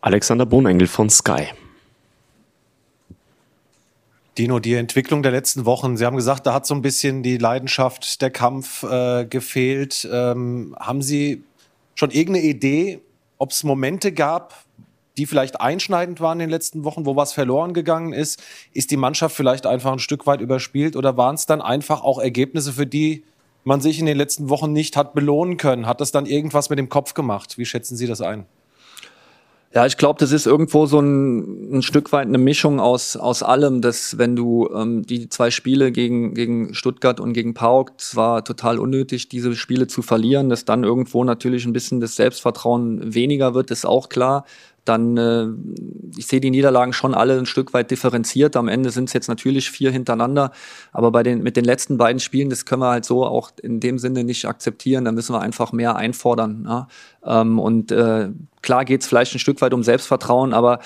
Alexander 0.00 0.46
Bohnengel 0.46 0.86
von 0.86 1.10
Sky. 1.10 1.48
Dino, 4.38 4.60
die 4.60 4.74
Entwicklung 4.74 5.24
der 5.24 5.32
letzten 5.32 5.64
Wochen, 5.64 5.96
Sie 5.96 6.06
haben 6.06 6.14
gesagt, 6.14 6.46
da 6.46 6.54
hat 6.54 6.64
so 6.64 6.72
ein 6.72 6.80
bisschen 6.80 7.24
die 7.24 7.38
Leidenschaft, 7.38 8.22
der 8.22 8.30
Kampf 8.30 8.84
äh, 8.84 9.24
gefehlt. 9.24 10.08
Ähm, 10.10 10.76
haben 10.78 11.02
Sie 11.02 11.42
schon 11.96 12.12
irgendeine 12.12 12.46
Idee, 12.46 13.00
ob 13.38 13.50
es 13.50 13.64
Momente 13.64 14.12
gab, 14.12 14.54
die 15.16 15.26
vielleicht 15.26 15.60
einschneidend 15.60 16.20
waren 16.20 16.38
in 16.38 16.46
den 16.46 16.50
letzten 16.50 16.84
Wochen, 16.84 17.04
wo 17.04 17.16
was 17.16 17.32
verloren 17.32 17.74
gegangen 17.74 18.12
ist? 18.12 18.40
Ist 18.72 18.92
die 18.92 18.96
Mannschaft 18.96 19.34
vielleicht 19.34 19.66
einfach 19.66 19.92
ein 19.92 19.98
Stück 19.98 20.24
weit 20.28 20.40
überspielt 20.40 20.94
oder 20.94 21.16
waren 21.16 21.34
es 21.34 21.46
dann 21.46 21.60
einfach 21.60 22.02
auch 22.02 22.20
Ergebnisse, 22.20 22.72
für 22.72 22.86
die 22.86 23.24
man 23.64 23.80
sich 23.80 23.98
in 23.98 24.06
den 24.06 24.16
letzten 24.16 24.48
Wochen 24.48 24.72
nicht 24.72 24.96
hat 24.96 25.14
belohnen 25.14 25.56
können? 25.56 25.86
Hat 25.86 26.00
das 26.00 26.12
dann 26.12 26.26
irgendwas 26.26 26.70
mit 26.70 26.78
dem 26.78 26.88
Kopf 26.88 27.14
gemacht? 27.14 27.58
Wie 27.58 27.64
schätzen 27.64 27.96
Sie 27.96 28.06
das 28.06 28.20
ein? 28.20 28.46
Ja, 29.74 29.84
ich 29.84 29.98
glaube, 29.98 30.18
das 30.18 30.32
ist 30.32 30.46
irgendwo 30.46 30.86
so 30.86 30.98
ein, 30.98 31.76
ein 31.76 31.82
Stück 31.82 32.10
weit 32.12 32.26
eine 32.26 32.38
Mischung 32.38 32.80
aus, 32.80 33.18
aus 33.18 33.42
allem, 33.42 33.82
dass 33.82 34.16
wenn 34.16 34.34
du 34.34 34.70
ähm, 34.74 35.04
die 35.04 35.28
zwei 35.28 35.50
Spiele 35.50 35.92
gegen, 35.92 36.32
gegen 36.32 36.72
Stuttgart 36.72 37.20
und 37.20 37.34
gegen 37.34 37.52
Pauk, 37.52 37.92
es 37.98 38.16
war 38.16 38.42
total 38.44 38.78
unnötig, 38.78 39.28
diese 39.28 39.54
Spiele 39.54 39.86
zu 39.86 40.00
verlieren, 40.00 40.48
dass 40.48 40.64
dann 40.64 40.84
irgendwo 40.84 41.22
natürlich 41.22 41.66
ein 41.66 41.74
bisschen 41.74 42.00
das 42.00 42.16
Selbstvertrauen 42.16 43.14
weniger 43.14 43.52
wird, 43.52 43.70
ist 43.70 43.84
auch 43.84 44.08
klar 44.08 44.46
dann 44.88 45.16
äh, 45.16 45.46
ich 46.16 46.26
sehe 46.26 46.40
die 46.40 46.50
Niederlagen 46.50 46.92
schon 46.92 47.14
alle 47.14 47.38
ein 47.38 47.46
Stück 47.46 47.74
weit 47.74 47.90
differenziert. 47.90 48.56
Am 48.56 48.68
Ende 48.68 48.90
sind 48.90 49.08
es 49.08 49.12
jetzt 49.12 49.28
natürlich 49.28 49.70
vier 49.70 49.90
hintereinander, 49.90 50.52
aber 50.92 51.10
bei 51.10 51.22
den 51.22 51.42
mit 51.42 51.56
den 51.56 51.64
letzten 51.64 51.98
beiden 51.98 52.20
Spielen, 52.20 52.50
das 52.50 52.64
können 52.64 52.82
wir 52.82 52.90
halt 52.90 53.04
so 53.04 53.24
auch 53.24 53.50
in 53.62 53.80
dem 53.80 53.98
Sinne 53.98 54.24
nicht 54.24 54.46
akzeptieren. 54.46 55.04
Da 55.04 55.12
müssen 55.12 55.34
wir 55.34 55.40
einfach 55.40 55.72
mehr 55.72 55.96
einfordern. 55.96 56.64
Ja? 56.66 56.88
Ähm, 57.24 57.58
und 57.58 57.92
äh, 57.92 58.30
klar 58.62 58.84
geht 58.84 59.02
es 59.02 59.06
vielleicht 59.06 59.34
ein 59.34 59.38
Stück 59.38 59.60
weit 59.60 59.74
um 59.74 59.82
Selbstvertrauen, 59.82 60.52
aber 60.52 60.80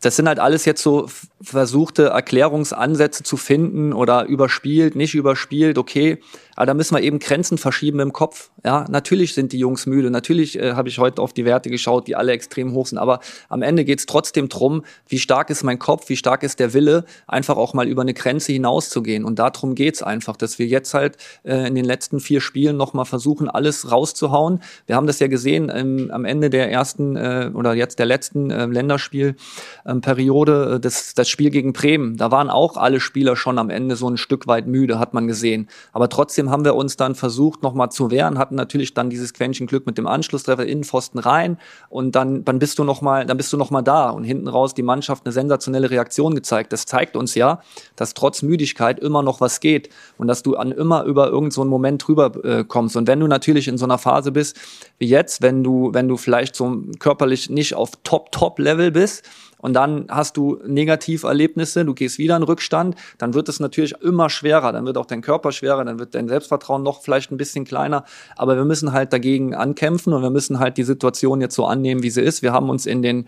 das 0.00 0.14
sind 0.14 0.28
halt 0.28 0.38
alles 0.38 0.64
jetzt 0.64 0.82
so 0.82 1.08
versuchte 1.40 2.04
Erklärungsansätze 2.04 3.24
zu 3.24 3.36
finden 3.36 3.92
oder 3.92 4.26
überspielt, 4.26 4.94
nicht 4.94 5.14
überspielt, 5.14 5.76
okay. 5.76 6.20
Aber 6.58 6.66
da 6.66 6.74
müssen 6.74 6.96
wir 6.96 7.02
eben 7.02 7.20
Grenzen 7.20 7.56
verschieben 7.56 8.00
im 8.00 8.12
Kopf. 8.12 8.50
Ja, 8.64 8.84
natürlich 8.90 9.32
sind 9.32 9.52
die 9.52 9.60
Jungs 9.60 9.86
müde. 9.86 10.10
Natürlich 10.10 10.58
äh, 10.58 10.72
habe 10.72 10.88
ich 10.88 10.98
heute 10.98 11.22
auf 11.22 11.32
die 11.32 11.44
Werte 11.44 11.70
geschaut, 11.70 12.08
die 12.08 12.16
alle 12.16 12.32
extrem 12.32 12.72
hoch 12.72 12.88
sind. 12.88 12.98
Aber 12.98 13.20
am 13.48 13.62
Ende 13.62 13.84
geht 13.84 14.00
es 14.00 14.06
trotzdem 14.06 14.48
drum, 14.48 14.82
wie 15.06 15.20
stark 15.20 15.50
ist 15.50 15.62
mein 15.62 15.78
Kopf, 15.78 16.08
wie 16.08 16.16
stark 16.16 16.42
ist 16.42 16.58
der 16.58 16.74
Wille, 16.74 17.04
einfach 17.28 17.56
auch 17.56 17.74
mal 17.74 17.86
über 17.86 18.02
eine 18.02 18.12
Grenze 18.12 18.50
hinauszugehen. 18.50 19.24
Und 19.24 19.38
darum 19.38 19.76
geht's 19.76 20.02
einfach, 20.02 20.36
dass 20.36 20.58
wir 20.58 20.66
jetzt 20.66 20.94
halt 20.94 21.16
äh, 21.44 21.68
in 21.68 21.76
den 21.76 21.84
letzten 21.84 22.18
vier 22.18 22.40
Spielen 22.40 22.76
nochmal 22.76 23.04
versuchen, 23.04 23.48
alles 23.48 23.92
rauszuhauen. 23.92 24.60
Wir 24.86 24.96
haben 24.96 25.06
das 25.06 25.20
ja 25.20 25.28
gesehen 25.28 25.70
ähm, 25.72 26.10
am 26.12 26.24
Ende 26.24 26.50
der 26.50 26.72
ersten 26.72 27.14
äh, 27.14 27.52
oder 27.54 27.74
jetzt 27.74 28.00
der 28.00 28.06
letzten 28.06 28.50
äh, 28.50 28.66
Länderspielperiode, 28.66 30.74
äh, 30.74 30.80
das, 30.80 31.14
das 31.14 31.28
Spiel 31.28 31.50
gegen 31.50 31.72
Bremen. 31.72 32.16
Da 32.16 32.32
waren 32.32 32.50
auch 32.50 32.76
alle 32.76 32.98
Spieler 32.98 33.36
schon 33.36 33.58
am 33.58 33.70
Ende 33.70 33.94
so 33.94 34.10
ein 34.10 34.16
Stück 34.16 34.48
weit 34.48 34.66
müde, 34.66 34.98
hat 34.98 35.14
man 35.14 35.28
gesehen. 35.28 35.68
Aber 35.92 36.08
trotzdem 36.08 36.47
haben 36.50 36.64
wir 36.64 36.74
uns 36.74 36.96
dann 36.96 37.14
versucht, 37.14 37.62
nochmal 37.62 37.90
zu 37.90 38.10
wehren, 38.10 38.38
hatten 38.38 38.54
natürlich 38.54 38.94
dann 38.94 39.10
dieses 39.10 39.32
Quäntchen 39.32 39.66
Glück 39.66 39.86
mit 39.86 39.98
dem 39.98 40.06
Anschlusstreffer 40.06 40.66
Innenpfosten 40.66 41.20
rein 41.20 41.58
und 41.88 42.14
dann, 42.14 42.44
dann 42.44 42.58
bist 42.58 42.78
du 42.78 42.84
nochmal, 42.84 43.26
dann 43.26 43.36
bist 43.36 43.52
du 43.52 43.56
noch 43.56 43.70
mal 43.70 43.82
da 43.82 44.10
und 44.10 44.24
hinten 44.24 44.48
raus 44.48 44.74
die 44.74 44.82
Mannschaft 44.82 45.26
eine 45.26 45.32
sensationelle 45.32 45.90
Reaktion 45.90 46.34
gezeigt. 46.34 46.72
Das 46.72 46.86
zeigt 46.86 47.16
uns 47.16 47.34
ja, 47.34 47.60
dass 47.96 48.14
trotz 48.14 48.42
Müdigkeit 48.42 48.98
immer 49.00 49.22
noch 49.22 49.40
was 49.40 49.60
geht 49.60 49.90
und 50.16 50.28
dass 50.28 50.42
du 50.42 50.56
an 50.56 50.72
immer 50.72 51.04
über 51.04 51.26
irgendeinen 51.26 51.50
so 51.50 51.64
Moment 51.64 52.06
drüber 52.06 52.44
äh, 52.44 52.64
kommst. 52.64 52.96
Und 52.96 53.06
wenn 53.06 53.20
du 53.20 53.26
natürlich 53.26 53.68
in 53.68 53.78
so 53.78 53.84
einer 53.84 53.98
Phase 53.98 54.32
bist 54.32 54.56
wie 54.98 55.06
jetzt, 55.06 55.42
wenn 55.42 55.62
du, 55.62 55.90
wenn 55.92 56.08
du 56.08 56.16
vielleicht 56.16 56.56
so 56.56 56.82
körperlich 56.98 57.50
nicht 57.50 57.74
auf 57.74 57.92
Top-Top-Level 58.02 58.90
bist, 58.90 59.24
und 59.58 59.74
dann 59.74 60.06
hast 60.08 60.36
du 60.36 60.58
Negativerlebnisse, 60.66 61.84
du 61.84 61.94
gehst 61.94 62.18
wieder 62.18 62.36
in 62.36 62.42
Rückstand, 62.42 62.96
dann 63.18 63.34
wird 63.34 63.48
es 63.48 63.60
natürlich 63.60 63.94
immer 64.02 64.30
schwerer, 64.30 64.72
dann 64.72 64.86
wird 64.86 64.96
auch 64.96 65.06
dein 65.06 65.20
Körper 65.20 65.52
schwerer, 65.52 65.84
dann 65.84 65.98
wird 65.98 66.14
dein 66.14 66.28
Selbstvertrauen 66.28 66.82
noch 66.82 67.02
vielleicht 67.02 67.30
ein 67.30 67.36
bisschen 67.36 67.64
kleiner, 67.64 68.04
aber 68.36 68.56
wir 68.56 68.64
müssen 68.64 68.92
halt 68.92 69.12
dagegen 69.12 69.54
ankämpfen 69.54 70.12
und 70.12 70.22
wir 70.22 70.30
müssen 70.30 70.58
halt 70.58 70.76
die 70.76 70.84
Situation 70.84 71.40
jetzt 71.40 71.54
so 71.54 71.66
annehmen, 71.66 72.02
wie 72.02 72.10
sie 72.10 72.22
ist. 72.22 72.42
Wir 72.42 72.52
haben 72.52 72.70
uns 72.70 72.86
in 72.86 73.02
den, 73.02 73.26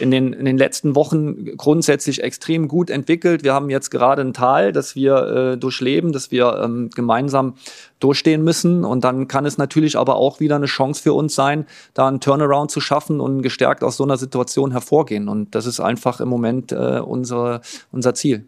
in 0.00 0.10
den, 0.10 0.32
in 0.32 0.44
den 0.44 0.58
letzten 0.58 0.94
Wochen 0.94 1.56
grundsätzlich 1.56 2.22
extrem 2.22 2.68
gut 2.68 2.90
entwickelt. 2.90 3.44
Wir 3.44 3.54
haben 3.54 3.70
jetzt 3.70 3.90
gerade 3.90 4.22
ein 4.22 4.32
Tal, 4.32 4.72
das 4.72 4.94
wir 4.94 5.16
äh, 5.16 5.58
durchleben, 5.58 6.12
das 6.12 6.30
wir 6.30 6.60
ähm, 6.62 6.90
gemeinsam 6.94 7.54
durchstehen 8.00 8.42
müssen. 8.44 8.84
Und 8.84 9.04
dann 9.04 9.28
kann 9.28 9.46
es 9.46 9.58
natürlich 9.58 9.96
aber 9.96 10.16
auch 10.16 10.40
wieder 10.40 10.56
eine 10.56 10.66
Chance 10.66 11.02
für 11.02 11.12
uns 11.12 11.34
sein, 11.34 11.66
da 11.94 12.08
einen 12.08 12.20
Turnaround 12.20 12.70
zu 12.70 12.80
schaffen 12.80 13.20
und 13.20 13.42
gestärkt 13.42 13.82
aus 13.82 13.96
so 13.96 14.04
einer 14.04 14.16
Situation 14.16 14.72
hervorgehen. 14.72 15.28
Und 15.28 15.54
das 15.54 15.65
ist 15.66 15.80
einfach 15.80 16.20
im 16.20 16.28
Moment 16.28 16.72
äh, 16.72 17.00
unser, 17.00 17.60
unser 17.92 18.14
Ziel. 18.14 18.46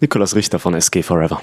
Nikolas 0.00 0.34
Richter 0.34 0.58
von 0.58 0.74
SG 0.74 1.02
Forever. 1.02 1.42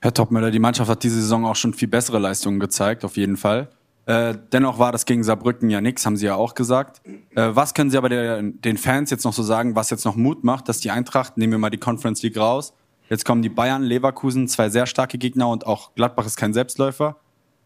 Herr 0.00 0.12
Topmöller, 0.12 0.50
die 0.50 0.58
Mannschaft 0.58 0.90
hat 0.90 1.02
diese 1.04 1.20
Saison 1.20 1.46
auch 1.46 1.56
schon 1.56 1.74
viel 1.74 1.88
bessere 1.88 2.18
Leistungen 2.18 2.58
gezeigt, 2.58 3.04
auf 3.04 3.16
jeden 3.16 3.36
Fall. 3.36 3.68
Äh, 4.06 4.34
dennoch 4.52 4.80
war 4.80 4.90
das 4.90 5.06
gegen 5.06 5.22
Saarbrücken 5.22 5.70
ja 5.70 5.80
nichts, 5.80 6.04
haben 6.04 6.16
Sie 6.16 6.26
ja 6.26 6.34
auch 6.34 6.54
gesagt. 6.54 7.00
Äh, 7.36 7.50
was 7.52 7.72
können 7.72 7.90
Sie 7.90 7.96
aber 7.96 8.08
der, 8.08 8.42
den 8.42 8.76
Fans 8.76 9.10
jetzt 9.10 9.24
noch 9.24 9.32
so 9.32 9.44
sagen, 9.44 9.76
was 9.76 9.90
jetzt 9.90 10.04
noch 10.04 10.16
Mut 10.16 10.42
macht, 10.42 10.68
dass 10.68 10.80
die 10.80 10.90
Eintracht, 10.90 11.36
nehmen 11.36 11.52
wir 11.52 11.58
mal 11.58 11.70
die 11.70 11.78
Conference 11.78 12.20
League 12.22 12.36
raus, 12.36 12.74
Jetzt 13.12 13.26
kommen 13.26 13.42
die 13.42 13.50
Bayern, 13.50 13.82
Leverkusen, 13.82 14.48
zwei 14.48 14.70
sehr 14.70 14.86
starke 14.86 15.18
Gegner 15.18 15.46
und 15.48 15.66
auch 15.66 15.94
Gladbach 15.94 16.24
ist 16.24 16.36
kein 16.36 16.54
Selbstläufer. 16.54 17.16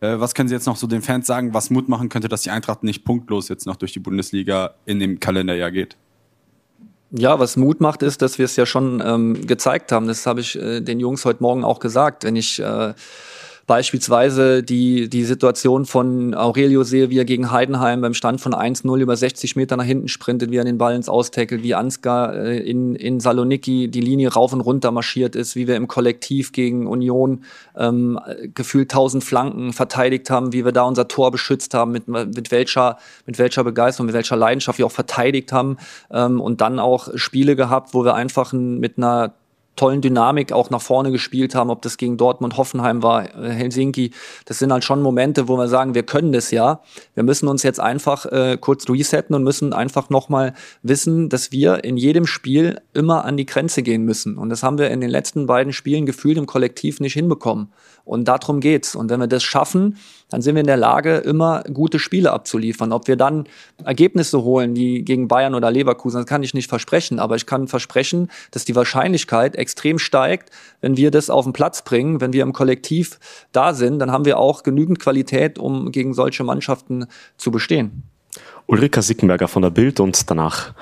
Äh, 0.01 0.21
was 0.21 0.35
können 0.35 0.49
Sie 0.49 0.55
jetzt 0.55 0.67
noch 0.67 0.77
so 0.77 0.87
den 0.87 1.03
Fans 1.03 1.27
sagen, 1.27 1.55
was 1.55 1.71
Mut 1.71 1.89
machen 1.89 2.09
könnte, 2.09 2.29
dass 2.29 2.43
die 2.43 2.51
Eintracht 2.51 2.83
nicht 2.83 3.05
punktlos 3.05 3.49
jetzt 3.49 3.67
noch 3.67 3.77
durch 3.77 3.93
die 3.93 4.01
Bundesliga 4.01 4.75
in 4.85 5.01
dem 5.01 5.21
Kalenderjahr 5.21 5.71
geht? 5.71 5.97
Ja, 7.11 7.39
was 7.39 7.57
Mut 7.57 7.81
macht, 7.81 8.03
ist, 8.03 8.21
dass 8.21 8.39
wir 8.39 8.45
es 8.45 8.57
ja 8.57 8.67
schon 8.67 9.03
ähm, 9.05 9.47
gezeigt 9.47 9.93
haben. 9.93 10.07
Das 10.09 10.27
habe 10.27 10.41
ich 10.41 10.57
äh, 10.61 10.81
den 10.81 11.01
Jungs 11.01 11.25
heute 11.25 11.43
Morgen 11.43 11.65
auch 11.65 11.79
gesagt. 11.79 12.25
Wenn 12.25 12.37
ich 12.37 12.59
äh, 12.59 12.95
Beispielsweise 13.67 14.63
die, 14.63 15.09
die 15.09 15.25
Situation 15.25 15.87
von 15.87 16.35
Aurelio 16.35 16.85
sehe, 16.85 17.11
wie 17.11 17.19
er 17.19 17.25
gegen 17.25 17.51
Heidenheim 17.51 18.01
beim 18.01 18.15
Stand 18.15 18.41
von 18.41 18.55
1-0 18.55 19.01
über 19.01 19.17
60 19.17 19.57
Meter 19.57 19.77
nach 19.77 19.85
hinten 19.85 20.07
sprintet, 20.07 20.53
wie 20.53 20.57
er 20.57 20.65
den 20.65 20.79
Ball 20.79 20.95
ins 20.95 21.09
Austackelt, 21.09 21.65
wie 21.65 21.75
Ansgar 21.75 22.33
äh, 22.37 22.59
in, 22.59 22.95
in 22.95 23.19
Saloniki 23.19 23.89
die 23.89 24.01
Linie 24.01 24.33
rauf 24.33 24.53
und 24.53 24.61
runter 24.61 24.93
marschiert 24.93 25.35
ist, 25.35 25.57
wie 25.57 25.67
wir 25.67 25.75
im 25.75 25.89
Kollektiv 25.89 26.53
gegen 26.53 26.87
Union 26.87 27.43
ähm, 27.77 28.21
gefühlt 28.55 28.93
1000 28.93 29.25
Flanken 29.25 29.73
verteidigt 29.73 30.31
haben, 30.31 30.53
wie 30.53 30.65
wir 30.65 30.73
da 30.73 30.85
unser 30.85 31.09
Tor 31.09 31.33
beschützt 31.33 31.75
haben, 31.75 31.91
mit, 31.91 32.07
mit, 32.07 32.53
welcher, 32.53 32.99
mit 33.27 33.41
welcher 33.41 33.65
Begeisterung, 33.65 34.07
mit 34.07 34.15
welcher 34.15 34.37
Leidenschaft 34.37 34.79
wir 34.79 34.87
auch 34.87 34.93
verteidigt 34.93 35.53
haben 35.53 35.77
ähm, 36.13 36.41
und 36.41 36.61
dann 36.61 36.79
auch 36.79 37.09
Spiele 37.17 37.57
gehabt, 37.57 37.95
wo 37.95 38.05
wir 38.05 38.15
einfach 38.15 38.53
mit 38.53 38.97
einer 38.97 39.35
tollen 39.77 40.01
Dynamik 40.01 40.53
auch 40.53 40.71
nach 40.71 40.83
vorne 40.83 41.11
gespielt 41.11 41.55
haben, 41.55 41.71
ob 41.71 41.83
das 41.83 41.97
gegen 41.99 42.17
Dortmund, 42.17 42.57
Hoffenheim 42.57 43.03
war, 43.03 43.35
äh, 43.37 43.51
Helsinki. 43.51 44.11
Das 44.47 44.59
sind 44.59 44.73
halt 44.73 44.85
schon 44.85 45.03
Momente, 45.03 45.49
wo 45.49 45.57
wir 45.57 45.69
sagen, 45.69 45.95
wir 45.95 46.03
können 46.03 46.33
das 46.33 46.51
ja. 46.51 46.81
Wir 47.15 47.23
müssen 47.23 47.49
uns 47.49 47.63
jetzt 47.63 47.79
einfach 47.79 48.27
äh, 48.27 48.59
kurz 48.61 48.89
resetten 48.89 49.37
und 49.37 49.45
müssen 49.45 49.73
einfach 49.73 50.11
nochmal 50.11 50.55
wissen, 50.83 51.29
dass 51.29 51.53
wir 51.53 51.85
in 51.85 51.97
jedem 51.97 52.27
Spiel 52.27 52.81
immer 52.95 53.25
an 53.25 53.37
die 53.37 53.47
Grenze 53.47 53.83
gehen 53.83 54.05
müssen. 54.05 54.39
Und 54.39 54.49
das 54.49 54.63
haben 54.63 54.79
wir 54.79 54.91
in 54.91 55.01
den 55.01 55.11
letzten 55.11 55.47
beiden 55.47 55.73
Spielen 55.73 56.07
gefühlt 56.07 56.39
im 56.39 56.47
Kollektiv 56.47 57.01
nicht 57.01 57.15
hinbekommen. 57.15 57.69
Und 58.07 58.29
darum 58.29 58.61
geht's. 58.61 58.95
Und 58.95 59.11
wenn 59.11 59.19
wir 59.19 59.27
das 59.27 59.43
schaffen, 59.43 59.99
dann 60.29 60.41
sind 60.41 60.55
wir 60.55 60.61
in 60.61 60.67
der 60.67 60.77
Lage, 60.77 61.17
immer 61.17 61.65
gute 61.65 61.99
Spiele 61.99 62.33
abzuliefern. 62.33 62.93
Ob 62.93 63.09
wir 63.09 63.17
dann 63.17 63.49
Ergebnisse 63.85 64.43
holen, 64.43 64.75
die 64.75 65.05
gegen 65.05 65.27
Bayern 65.27 65.57
oder 65.57 65.73
Leverkusen, 65.73 66.19
das 66.19 66.27
kann 66.27 66.45
ich 66.45 66.55
nicht 66.55 66.69
versprechen. 66.69 67.19
Aber 67.19 67.35
ich 67.35 67.47
kann 67.47 67.67
versprechen, 67.67 68.31
dass 68.53 68.65
die 68.65 68.77
Wahrscheinlichkeit 68.77 69.57
extrem 69.67 69.99
steigt, 69.99 70.51
wenn 70.81 70.97
wir 70.97 71.11
das 71.11 71.29
auf 71.29 71.45
den 71.45 71.53
Platz 71.53 71.83
bringen, 71.83 72.21
wenn 72.21 72.33
wir 72.33 72.45
im 72.45 72.53
Kollektiv 72.53 73.19
da 73.51 73.75
sind, 73.75 73.99
dann 73.99 74.13
haben 74.13 74.25
wir 74.25 74.39
auch 74.39 74.63
genügend 74.63 75.01
Qualität, 75.01 75.59
um 75.59 75.91
gegen 75.91 76.15
solche 76.15 76.45
Mannschaften 76.45 77.07
zu 77.37 77.51
bestehen. 77.51 78.05
Ulrika 78.67 79.03
Sickenberger 79.03 79.49
von 79.49 79.63
der 79.63 79.71
Bild 79.71 79.99
und 79.99 80.31
danach 80.31 80.73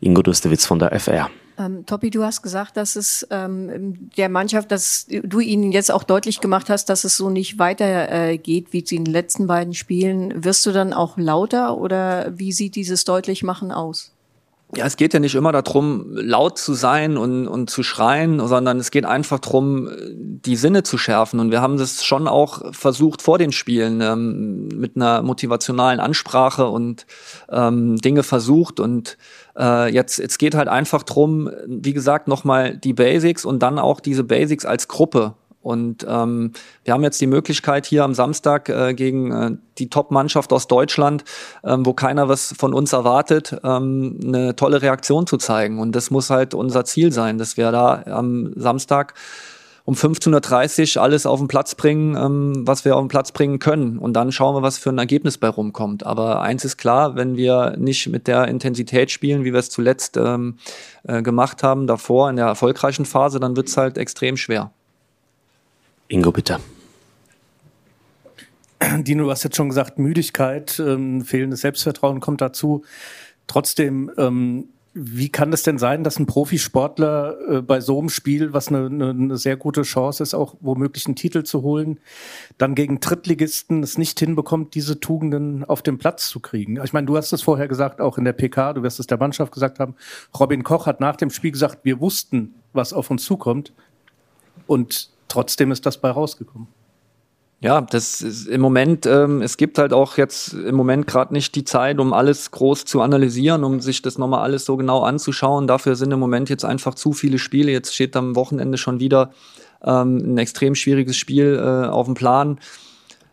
Ingo 0.00 0.22
Dustewitz 0.22 0.64
von 0.64 0.78
der 0.78 0.92
FR. 1.00 1.28
Ähm, 1.58 1.84
Toppi, 1.86 2.10
du 2.10 2.22
hast 2.22 2.42
gesagt, 2.42 2.76
dass 2.76 2.94
es 2.94 3.26
ähm, 3.30 4.08
der 4.16 4.28
Mannschaft, 4.28 4.70
dass 4.70 5.06
du 5.08 5.40
ihnen 5.40 5.72
jetzt 5.72 5.90
auch 5.90 6.04
deutlich 6.04 6.40
gemacht 6.40 6.70
hast, 6.70 6.88
dass 6.88 7.02
es 7.02 7.16
so 7.16 7.30
nicht 7.30 7.58
weitergeht 7.58 8.68
äh, 8.68 8.72
wie 8.72 8.78
in 8.94 9.04
den 9.04 9.12
letzten 9.12 9.48
beiden 9.48 9.74
Spielen. 9.74 10.44
Wirst 10.44 10.64
du 10.66 10.70
dann 10.72 10.92
auch 10.92 11.18
lauter 11.18 11.76
oder 11.76 12.32
wie 12.38 12.52
sieht 12.52 12.76
dieses 12.76 13.04
Deutlichmachen 13.04 13.72
aus? 13.72 14.12
Ja, 14.76 14.86
es 14.86 14.96
geht 14.96 15.14
ja 15.14 15.18
nicht 15.20 15.34
immer 15.34 15.50
darum, 15.50 16.06
laut 16.12 16.56
zu 16.56 16.74
sein 16.74 17.16
und, 17.16 17.48
und 17.48 17.70
zu 17.70 17.82
schreien, 17.82 18.46
sondern 18.46 18.78
es 18.78 18.92
geht 18.92 19.04
einfach 19.04 19.40
darum, 19.40 19.90
die 20.12 20.54
Sinne 20.54 20.84
zu 20.84 20.96
schärfen. 20.96 21.40
Und 21.40 21.50
wir 21.50 21.60
haben 21.60 21.76
das 21.76 22.04
schon 22.04 22.28
auch 22.28 22.72
versucht 22.72 23.20
vor 23.20 23.36
den 23.38 23.50
Spielen 23.50 24.00
ähm, 24.00 24.68
mit 24.68 24.94
einer 24.94 25.22
motivationalen 25.22 25.98
Ansprache 25.98 26.68
und 26.68 27.06
ähm, 27.50 27.96
Dinge 27.96 28.22
versucht. 28.22 28.78
Und 28.78 29.18
äh, 29.58 29.92
jetzt, 29.92 30.18
jetzt 30.18 30.38
geht 30.38 30.54
halt 30.54 30.68
einfach 30.68 31.02
drum, 31.02 31.50
wie 31.66 31.92
gesagt, 31.92 32.28
nochmal 32.28 32.76
die 32.76 32.92
Basics 32.92 33.44
und 33.44 33.60
dann 33.64 33.80
auch 33.80 33.98
diese 33.98 34.22
Basics 34.22 34.64
als 34.64 34.86
Gruppe 34.86 35.34
und 35.62 36.06
ähm, 36.08 36.52
wir 36.84 36.94
haben 36.94 37.02
jetzt 37.02 37.20
die 37.20 37.26
Möglichkeit 37.26 37.84
hier 37.84 38.04
am 38.04 38.14
Samstag 38.14 38.68
äh, 38.68 38.94
gegen 38.94 39.32
äh, 39.32 39.56
die 39.78 39.90
Top-Mannschaft 39.90 40.52
aus 40.52 40.68
Deutschland, 40.68 41.24
ähm, 41.64 41.84
wo 41.84 41.92
keiner 41.92 42.28
was 42.28 42.54
von 42.56 42.72
uns 42.72 42.92
erwartet, 42.92 43.56
ähm, 43.62 44.18
eine 44.24 44.56
tolle 44.56 44.80
Reaktion 44.80 45.26
zu 45.26 45.36
zeigen. 45.36 45.78
Und 45.78 45.94
das 45.94 46.10
muss 46.10 46.30
halt 46.30 46.54
unser 46.54 46.84
Ziel 46.84 47.12
sein, 47.12 47.36
dass 47.36 47.58
wir 47.58 47.70
da 47.72 48.02
am 48.06 48.52
Samstag 48.56 49.14
um 49.84 49.94
15.30 49.94 50.96
Uhr 50.96 51.02
alles 51.02 51.26
auf 51.26 51.40
den 51.40 51.48
Platz 51.48 51.74
bringen, 51.74 52.16
ähm, 52.16 52.66
was 52.66 52.84
wir 52.86 52.96
auf 52.96 53.02
den 53.02 53.08
Platz 53.08 53.32
bringen 53.32 53.58
können. 53.58 53.98
Und 53.98 54.14
dann 54.14 54.32
schauen 54.32 54.54
wir, 54.54 54.62
was 54.62 54.78
für 54.78 54.90
ein 54.90 54.98
Ergebnis 54.98 55.36
bei 55.36 55.48
rumkommt. 55.48 56.06
Aber 56.06 56.40
eins 56.40 56.64
ist 56.64 56.78
klar, 56.78 57.16
wenn 57.16 57.36
wir 57.36 57.76
nicht 57.76 58.08
mit 58.08 58.28
der 58.28 58.48
Intensität 58.48 59.10
spielen, 59.10 59.44
wie 59.44 59.52
wir 59.52 59.60
es 59.60 59.68
zuletzt 59.68 60.16
ähm, 60.16 60.56
äh, 61.02 61.22
gemacht 61.22 61.62
haben, 61.62 61.86
davor 61.86 62.30
in 62.30 62.36
der 62.36 62.46
erfolgreichen 62.46 63.04
Phase, 63.04 63.40
dann 63.40 63.56
wird 63.56 63.68
es 63.68 63.76
halt 63.76 63.98
extrem 63.98 64.36
schwer. 64.38 64.70
Ingo, 66.10 66.32
bitte. 66.32 66.58
Dino, 68.98 69.24
du 69.24 69.30
hast 69.30 69.44
jetzt 69.44 69.54
schon 69.54 69.68
gesagt, 69.68 69.98
Müdigkeit, 69.98 70.80
ähm, 70.80 71.22
fehlendes 71.22 71.60
Selbstvertrauen 71.60 72.18
kommt 72.18 72.40
dazu. 72.40 72.84
Trotzdem, 73.46 74.10
ähm, 74.18 74.70
wie 74.92 75.28
kann 75.28 75.52
es 75.52 75.62
denn 75.62 75.78
sein, 75.78 76.02
dass 76.02 76.18
ein 76.18 76.26
Profisportler 76.26 77.36
äh, 77.48 77.62
bei 77.62 77.80
so 77.80 78.00
einem 78.00 78.08
Spiel, 78.08 78.52
was 78.52 78.68
eine, 78.68 78.86
eine, 78.86 79.10
eine, 79.10 79.36
sehr 79.36 79.56
gute 79.56 79.82
Chance 79.82 80.24
ist, 80.24 80.34
auch 80.34 80.56
womöglich 80.60 81.06
einen 81.06 81.14
Titel 81.14 81.44
zu 81.44 81.62
holen, 81.62 82.00
dann 82.58 82.74
gegen 82.74 82.98
Drittligisten 82.98 83.84
es 83.84 83.96
nicht 83.96 84.18
hinbekommt, 84.18 84.74
diese 84.74 84.98
Tugenden 84.98 85.62
auf 85.62 85.80
den 85.80 85.98
Platz 85.98 86.28
zu 86.28 86.40
kriegen? 86.40 86.80
Ich 86.82 86.92
meine, 86.92 87.06
du 87.06 87.16
hast 87.16 87.32
es 87.32 87.42
vorher 87.42 87.68
gesagt, 87.68 88.00
auch 88.00 88.18
in 88.18 88.24
der 88.24 88.32
PK, 88.32 88.72
du 88.72 88.82
wirst 88.82 88.98
es 88.98 89.06
der 89.06 89.18
Mannschaft 89.18 89.52
gesagt 89.52 89.78
haben. 89.78 89.94
Robin 90.36 90.64
Koch 90.64 90.86
hat 90.86 90.98
nach 90.98 91.14
dem 91.14 91.30
Spiel 91.30 91.52
gesagt, 91.52 91.84
wir 91.84 92.00
wussten, 92.00 92.56
was 92.72 92.92
auf 92.92 93.12
uns 93.12 93.24
zukommt. 93.24 93.72
Und 94.66 95.10
trotzdem 95.30 95.70
ist 95.72 95.86
das 95.86 95.98
bei 95.98 96.10
rausgekommen. 96.10 96.68
Ja, 97.62 97.82
das 97.82 98.22
ist 98.22 98.46
im 98.46 98.62
Moment, 98.62 99.04
ähm, 99.04 99.42
es 99.42 99.58
gibt 99.58 99.76
halt 99.76 99.92
auch 99.92 100.16
jetzt 100.16 100.54
im 100.54 100.74
Moment 100.74 101.06
gerade 101.06 101.34
nicht 101.34 101.54
die 101.54 101.64
Zeit, 101.64 101.98
um 101.98 102.14
alles 102.14 102.50
groß 102.52 102.86
zu 102.86 103.02
analysieren, 103.02 103.64
um 103.64 103.80
sich 103.80 104.00
das 104.00 104.16
nochmal 104.16 104.40
alles 104.40 104.64
so 104.64 104.78
genau 104.78 105.02
anzuschauen. 105.02 105.66
Dafür 105.66 105.94
sind 105.94 106.10
im 106.10 106.20
Moment 106.20 106.48
jetzt 106.48 106.64
einfach 106.64 106.94
zu 106.94 107.12
viele 107.12 107.38
Spiele. 107.38 107.70
Jetzt 107.70 107.94
steht 107.94 108.16
am 108.16 108.34
Wochenende 108.34 108.78
schon 108.78 108.98
wieder 108.98 109.32
ähm, 109.84 110.16
ein 110.34 110.38
extrem 110.38 110.74
schwieriges 110.74 111.18
Spiel 111.18 111.60
äh, 111.62 111.88
auf 111.88 112.06
dem 112.06 112.14
Plan 112.14 112.58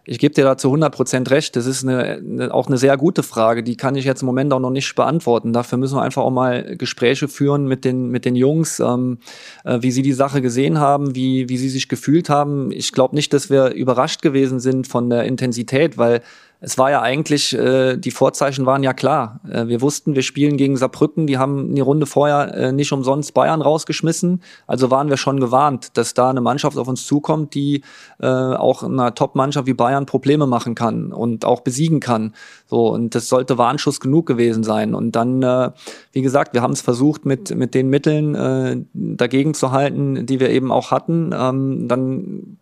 ich 0.10 0.20
gebe 0.20 0.34
dir 0.34 0.46
da 0.46 0.58
zu 0.58 0.70
100 0.70 0.96
Prozent 0.96 1.30
recht. 1.32 1.58
Das 1.58 1.66
ist 1.66 1.84
eine, 1.84 2.16
eine, 2.16 2.54
auch 2.54 2.68
eine 2.68 2.78
sehr 2.78 2.96
gute 2.96 3.24
Frage. 3.24 3.62
Die 3.62 3.76
kann 3.76 3.96
ich 3.96 4.06
jetzt 4.06 4.22
im 4.22 4.26
Moment 4.26 4.54
auch 4.54 4.60
noch 4.62 4.70
nicht 4.70 4.96
beantworten. 4.96 5.52
Dafür 5.52 5.78
müssen 5.78 5.98
wir 5.98 6.02
einfach 6.02 6.22
auch 6.22 6.32
mal 6.32 6.78
Gespräche 6.78 7.28
führen 7.28 7.68
mit 7.68 7.84
den, 7.84 8.08
mit 8.08 8.24
den 8.24 8.38
Jungs, 8.38 8.80
ähm, 8.80 9.18
äh, 9.66 9.80
wie 9.82 9.92
sie 9.92 10.04
die 10.04 10.14
Sache 10.14 10.42
gesehen 10.42 10.80
haben, 10.80 11.14
wie, 11.14 11.50
wie 11.50 11.58
sie 11.58 11.68
sich 11.68 11.90
gefühlt 11.90 12.30
haben. 12.30 12.72
Ich 12.72 12.94
glaube 12.94 13.16
nicht, 13.16 13.34
dass 13.34 13.50
wir 13.50 13.72
überrascht 13.72 14.22
gewesen 14.22 14.62
sind 14.62 14.88
von 14.88 15.10
der 15.10 15.26
Intensität, 15.26 15.98
weil 15.98 16.22
es 16.60 16.78
war 16.78 16.90
ja 16.90 17.02
eigentlich, 17.02 17.54
äh, 17.54 17.98
die 17.98 18.10
Vorzeichen 18.10 18.66
waren 18.66 18.82
ja 18.82 18.94
klar. 18.94 19.42
Äh, 19.50 19.68
wir 19.68 19.82
wussten, 19.82 20.16
wir 20.16 20.24
spielen 20.24 20.58
gegen 20.58 20.76
Saarbrücken, 20.76 21.28
die 21.28 21.38
haben 21.38 21.76
die 21.76 21.82
Runde 21.82 22.08
vorher 22.08 22.54
äh, 22.56 22.72
nicht 22.72 22.92
umsonst 22.92 23.34
Bayern 23.36 23.62
rausgeschmissen. 23.62 24.42
Also 24.66 24.90
waren 24.90 25.10
wir 25.10 25.18
schon 25.18 25.40
gewarnt, 25.40 25.98
dass 25.98 26.16
da 26.16 26.30
eine 26.30 26.42
Mannschaft 26.42 26.78
auf 26.78 26.88
uns 26.88 27.06
zukommt, 27.06 27.54
die 27.54 27.84
äh, 28.20 28.28
auch 28.28 28.82
einer 28.82 29.14
Top-Mannschaft 29.14 29.68
wie 29.68 29.74
Bayern 29.74 30.08
Probleme 30.08 30.48
machen 30.48 30.74
kann 30.74 31.14
und 31.14 31.46
auch 31.46 31.62
besiegen 31.62 32.00
kann. 32.00 32.34
So, 32.66 32.88
und 32.88 33.14
das 33.14 33.30
sollte 33.30 33.60
Warnschuss 33.60 34.00
genug 34.00 34.26
gewesen 34.26 34.64
sein. 34.64 34.96
Und 34.96 35.12
dann, 35.16 35.44
äh, 35.44 35.72
wie 36.12 36.24
gesagt, 36.24 36.56
wir 36.56 36.64
haben 36.64 36.74
es 36.74 36.82
versucht, 36.82 37.26
mit, 37.26 37.56
mit 37.56 37.76
den 37.76 37.90
Mitteln 37.90 38.34
äh, 38.34 38.78
dagegen 38.94 39.54
zu 39.54 39.72
halten, 39.72 40.26
die 40.26 40.40
wir 40.40 40.50
eben 40.50 40.72
auch 40.72 40.90
hatten. 40.90 41.36
Ähm, 41.38 41.88
dann 41.88 42.58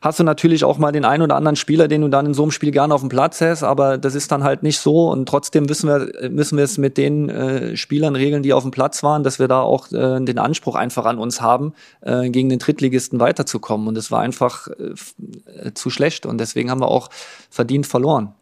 hast 0.00 0.18
du 0.18 0.24
natürlich 0.24 0.64
auch 0.64 0.78
mal 0.78 0.92
den 0.92 1.04
einen 1.04 1.22
oder 1.22 1.36
anderen 1.36 1.56
Spieler, 1.56 1.86
den 1.86 2.00
du 2.00 2.08
dann 2.08 2.26
in 2.26 2.34
so 2.34 2.42
einem 2.42 2.52
Spiel 2.52 2.70
gerne 2.70 2.94
auf 2.94 3.00
dem 3.00 3.10
Platz 3.10 3.40
hast, 3.40 3.62
aber 3.62 3.98
das 3.98 4.14
ist 4.14 4.32
dann 4.32 4.42
halt 4.42 4.62
nicht 4.62 4.78
so 4.78 5.10
und 5.10 5.28
trotzdem 5.28 5.64
müssen 5.64 5.88
wir, 5.88 6.30
müssen 6.30 6.56
wir 6.56 6.64
es 6.64 6.78
mit 6.78 6.96
den 6.96 7.28
äh, 7.28 7.76
Spielern 7.76 8.16
regeln, 8.16 8.42
die 8.42 8.54
auf 8.54 8.62
dem 8.62 8.70
Platz 8.70 9.02
waren, 9.02 9.22
dass 9.22 9.38
wir 9.38 9.48
da 9.48 9.60
auch 9.60 9.92
äh, 9.92 10.20
den 10.24 10.38
Anspruch 10.38 10.74
einfach 10.74 11.04
an 11.04 11.18
uns 11.18 11.40
haben, 11.42 11.74
äh, 12.00 12.30
gegen 12.30 12.48
den 12.48 12.58
Drittligisten 12.58 13.20
weiterzukommen 13.20 13.88
und 13.88 13.98
es 13.98 14.10
war 14.10 14.20
einfach 14.20 14.68
äh, 14.68 15.74
zu 15.74 15.90
schlecht 15.90 16.24
und 16.24 16.38
deswegen 16.38 16.70
haben 16.70 16.80
wir 16.80 16.88
auch 16.88 17.10
verdient 17.50 17.86
verloren. 17.86 18.32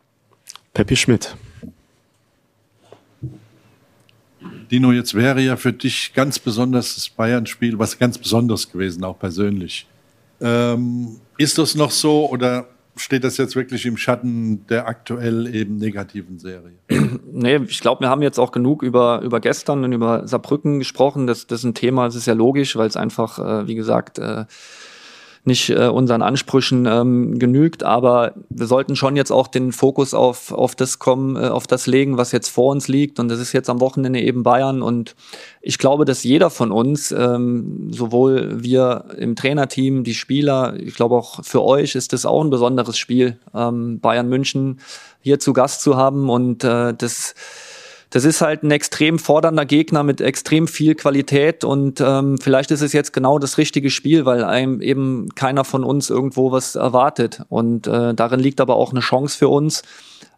Peppi 0.75 0.95
Schmidt. 0.95 1.35
Dino, 4.71 4.93
jetzt 4.93 5.15
wäre 5.15 5.41
ja 5.41 5.57
für 5.57 5.73
dich 5.73 6.13
ganz 6.15 6.39
besonders 6.39 6.95
das 6.95 7.09
Bayern-Spiel 7.09 7.79
was 7.79 7.99
ganz 7.99 8.19
Besonderes 8.19 8.71
gewesen, 8.71 9.03
auch 9.03 9.19
persönlich. 9.19 9.87
Ähm, 10.41 11.21
ist 11.37 11.59
das 11.59 11.75
noch 11.75 11.91
so 11.91 12.29
oder 12.29 12.67
steht 12.97 13.25
das 13.25 13.37
jetzt 13.37 13.57
wirklich 13.57 13.87
im 13.87 13.97
Schatten 13.97 14.67
der 14.67 14.87
aktuell 14.89 15.55
eben 15.55 15.77
negativen 15.77 16.39
Serie? 16.39 16.79
Nee, 17.31 17.61
ich 17.69 17.81
glaube, 17.81 18.01
wir 18.01 18.09
haben 18.09 18.23
jetzt 18.23 18.41
auch 18.41 18.51
genug 18.51 18.83
über, 18.83 19.21
über 19.23 19.39
gestern 19.39 19.85
und 19.85 19.93
über 19.93 20.27
Saarbrücken 20.27 20.81
gesprochen. 20.81 21.29
Das, 21.29 21.47
das 21.47 21.61
ist 21.61 21.65
ein 21.65 21.75
Thema, 21.75 22.07
das 22.07 22.17
ist 22.17 22.27
ja 22.27 22.33
logisch, 22.33 22.75
weil 22.75 22.89
es 22.89 22.97
einfach, 22.97 23.39
äh, 23.39 23.69
wie 23.69 23.77
gesagt, 23.77 24.19
äh, 24.19 24.47
nicht 25.49 25.71
äh, 25.71 25.89
unseren 25.89 26.23
Ansprüchen 26.23 26.87
ähm, 26.87 27.41
genügt. 27.41 27.83
Aber 27.83 28.35
wir 28.49 28.67
sollten 28.67 28.95
schon 28.95 29.17
jetzt 29.17 29.33
auch 29.33 29.49
den 29.49 29.73
Fokus 29.73 30.15
auf, 30.15 30.53
auf 30.53 30.77
das 30.77 31.01
kommen, 31.01 31.35
äh, 31.35 31.49
auf 31.49 31.67
das 31.67 31.89
legen, 31.89 32.17
was 32.17 32.31
jetzt 32.31 32.49
vor 32.49 32.71
uns 32.71 32.87
liegt. 32.87 33.19
Und 33.19 33.29
das 33.29 33.41
ist 33.41 33.53
jetzt 33.53 33.69
am 33.69 33.81
Wochenende 33.81 34.21
eben 34.21 34.45
Bayern. 34.45 34.81
Und 34.83 35.17
ich 35.61 35.79
glaube, 35.79 36.05
dass 36.05 36.23
jeder 36.23 36.51
von 36.51 36.71
uns, 36.71 37.11
ähm, 37.11 37.89
sowohl 37.93 38.63
wir 38.63 39.07
im 39.19 39.35
Trainerteam, 39.35 40.05
die 40.05 40.15
Spieler, 40.15 40.75
ich 40.79 40.95
glaube 40.95 41.17
auch 41.17 41.45
für 41.45 41.65
euch 41.65 41.97
ist 41.97 42.13
das 42.13 42.25
auch 42.25 42.45
ein 42.45 42.51
besonderes 42.51 42.97
Spiel, 42.97 43.39
ähm, 43.55 43.99
Bayern 43.99 44.29
München 44.29 44.79
hier 45.21 45.41
zu 45.41 45.53
Gast 45.53 45.81
zu 45.81 45.97
haben. 45.97 46.31
Und 46.31 46.63
äh, 46.63 46.95
das 46.95 47.35
das 48.11 48.25
ist 48.25 48.41
halt 48.41 48.63
ein 48.63 48.71
extrem 48.71 49.19
fordernder 49.19 49.67
Gegner 49.67 50.03
mit 50.03 50.21
extrem 50.21 50.67
viel 50.67 50.95
Qualität 50.95 51.63
und 51.63 52.01
ähm, 52.01 52.39
vielleicht 52.39 52.71
ist 52.71 52.81
es 52.81 52.93
jetzt 52.93 53.13
genau 53.13 53.39
das 53.39 53.59
richtige 53.59 53.91
Spiel, 53.91 54.25
weil 54.25 54.45
einem 54.45 54.81
eben 54.81 55.29
keiner 55.35 55.65
von 55.65 55.85
uns 55.85 56.09
irgendwo 56.09 56.51
was 56.51 56.75
erwartet. 56.75 57.43
Und 57.49 57.87
äh, 57.87 58.15
darin 58.15 58.41
liegt 58.41 58.61
aber 58.61 58.77
auch 58.77 58.93
eine 58.93 59.01
Chance 59.01 59.37
für 59.37 59.49
uns, 59.49 59.83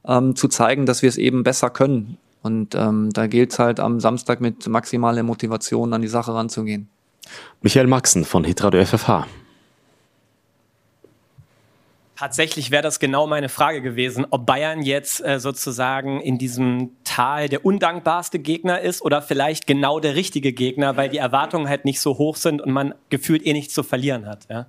ähm, 0.06 0.34
zu 0.34 0.48
zeigen, 0.48 0.86
dass 0.86 1.02
wir 1.02 1.08
es 1.08 1.16
eben 1.16 1.44
besser 1.44 1.70
können. 1.70 2.18
Und 2.42 2.74
ähm, 2.74 3.10
da 3.12 3.26
gilt 3.26 3.52
es 3.52 3.58
halt 3.58 3.80
am 3.80 4.00
Samstag 4.00 4.40
mit 4.40 4.66
maximaler 4.66 5.22
Motivation 5.22 5.92
an 5.92 6.02
die 6.02 6.08
Sache 6.08 6.34
ranzugehen. 6.34 6.88
Michael 7.60 7.86
Maxen 7.86 8.24
von 8.24 8.44
Hitradio 8.44 8.84
FFH. 8.84 9.26
Tatsächlich 12.20 12.70
wäre 12.70 12.82
das 12.82 13.00
genau 13.00 13.26
meine 13.26 13.48
Frage 13.48 13.80
gewesen, 13.80 14.26
ob 14.28 14.44
Bayern 14.44 14.82
jetzt 14.82 15.24
äh, 15.24 15.40
sozusagen 15.40 16.20
in 16.20 16.36
diesem 16.36 16.90
Tal 17.02 17.48
der 17.48 17.64
undankbarste 17.64 18.38
Gegner 18.38 18.82
ist 18.82 19.00
oder 19.00 19.22
vielleicht 19.22 19.66
genau 19.66 20.00
der 20.00 20.16
richtige 20.16 20.52
Gegner, 20.52 20.98
weil 20.98 21.08
die 21.08 21.16
Erwartungen 21.16 21.66
halt 21.66 21.86
nicht 21.86 21.98
so 21.98 22.18
hoch 22.18 22.36
sind 22.36 22.60
und 22.60 22.72
man 22.72 22.92
gefühlt 23.08 23.46
eh 23.46 23.54
nichts 23.54 23.72
zu 23.72 23.82
verlieren 23.82 24.26
hat. 24.26 24.46
Ja? 24.50 24.66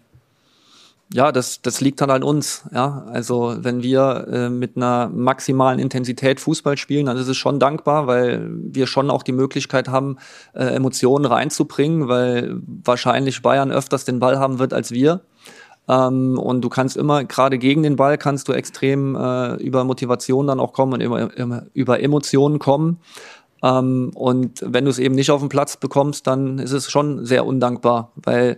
ja, 1.13 1.33
das, 1.33 1.61
das 1.61 1.81
liegt 1.81 1.99
dann 1.99 2.09
an 2.09 2.23
uns. 2.23 2.63
Ja, 2.73 3.03
also 3.11 3.55
wenn 3.57 3.83
wir 3.83 4.27
äh, 4.31 4.49
mit 4.49 4.77
einer 4.77 5.09
maximalen 5.09 5.79
Intensität 5.79 6.39
Fußball 6.39 6.77
spielen, 6.77 7.07
dann 7.07 7.17
ist 7.17 7.27
es 7.27 7.35
schon 7.35 7.59
dankbar, 7.59 8.07
weil 8.07 8.47
wir 8.49 8.87
schon 8.87 9.09
auch 9.09 9.23
die 9.23 9.33
Möglichkeit 9.33 9.89
haben, 9.89 10.17
äh, 10.53 10.63
Emotionen 10.63 11.25
reinzubringen, 11.25 12.07
weil 12.07 12.61
wahrscheinlich 12.65 13.41
Bayern 13.41 13.71
öfters 13.71 14.05
den 14.05 14.19
Ball 14.19 14.39
haben 14.39 14.59
wird 14.59 14.73
als 14.73 14.91
wir. 14.91 15.21
Ähm, 15.91 16.39
und 16.39 16.61
du 16.61 16.69
kannst 16.69 16.95
immer, 16.95 17.25
gerade 17.25 17.57
gegen 17.57 17.83
den 17.83 17.97
Ball, 17.97 18.17
kannst 18.17 18.47
du 18.47 18.53
extrem 18.53 19.15
äh, 19.15 19.55
über 19.55 19.83
Motivation 19.83 20.47
dann 20.47 20.61
auch 20.61 20.71
kommen 20.71 20.93
und 20.93 21.01
immer, 21.01 21.37
immer 21.37 21.63
über 21.73 22.01
Emotionen 22.01 22.59
kommen. 22.59 22.99
Ähm, 23.61 24.11
und 24.15 24.63
wenn 24.65 24.85
du 24.85 24.89
es 24.89 24.99
eben 24.99 25.15
nicht 25.15 25.31
auf 25.31 25.41
den 25.41 25.49
Platz 25.49 25.75
bekommst, 25.75 26.27
dann 26.27 26.59
ist 26.59 26.71
es 26.71 26.89
schon 26.89 27.25
sehr 27.25 27.45
undankbar, 27.45 28.13
weil 28.15 28.57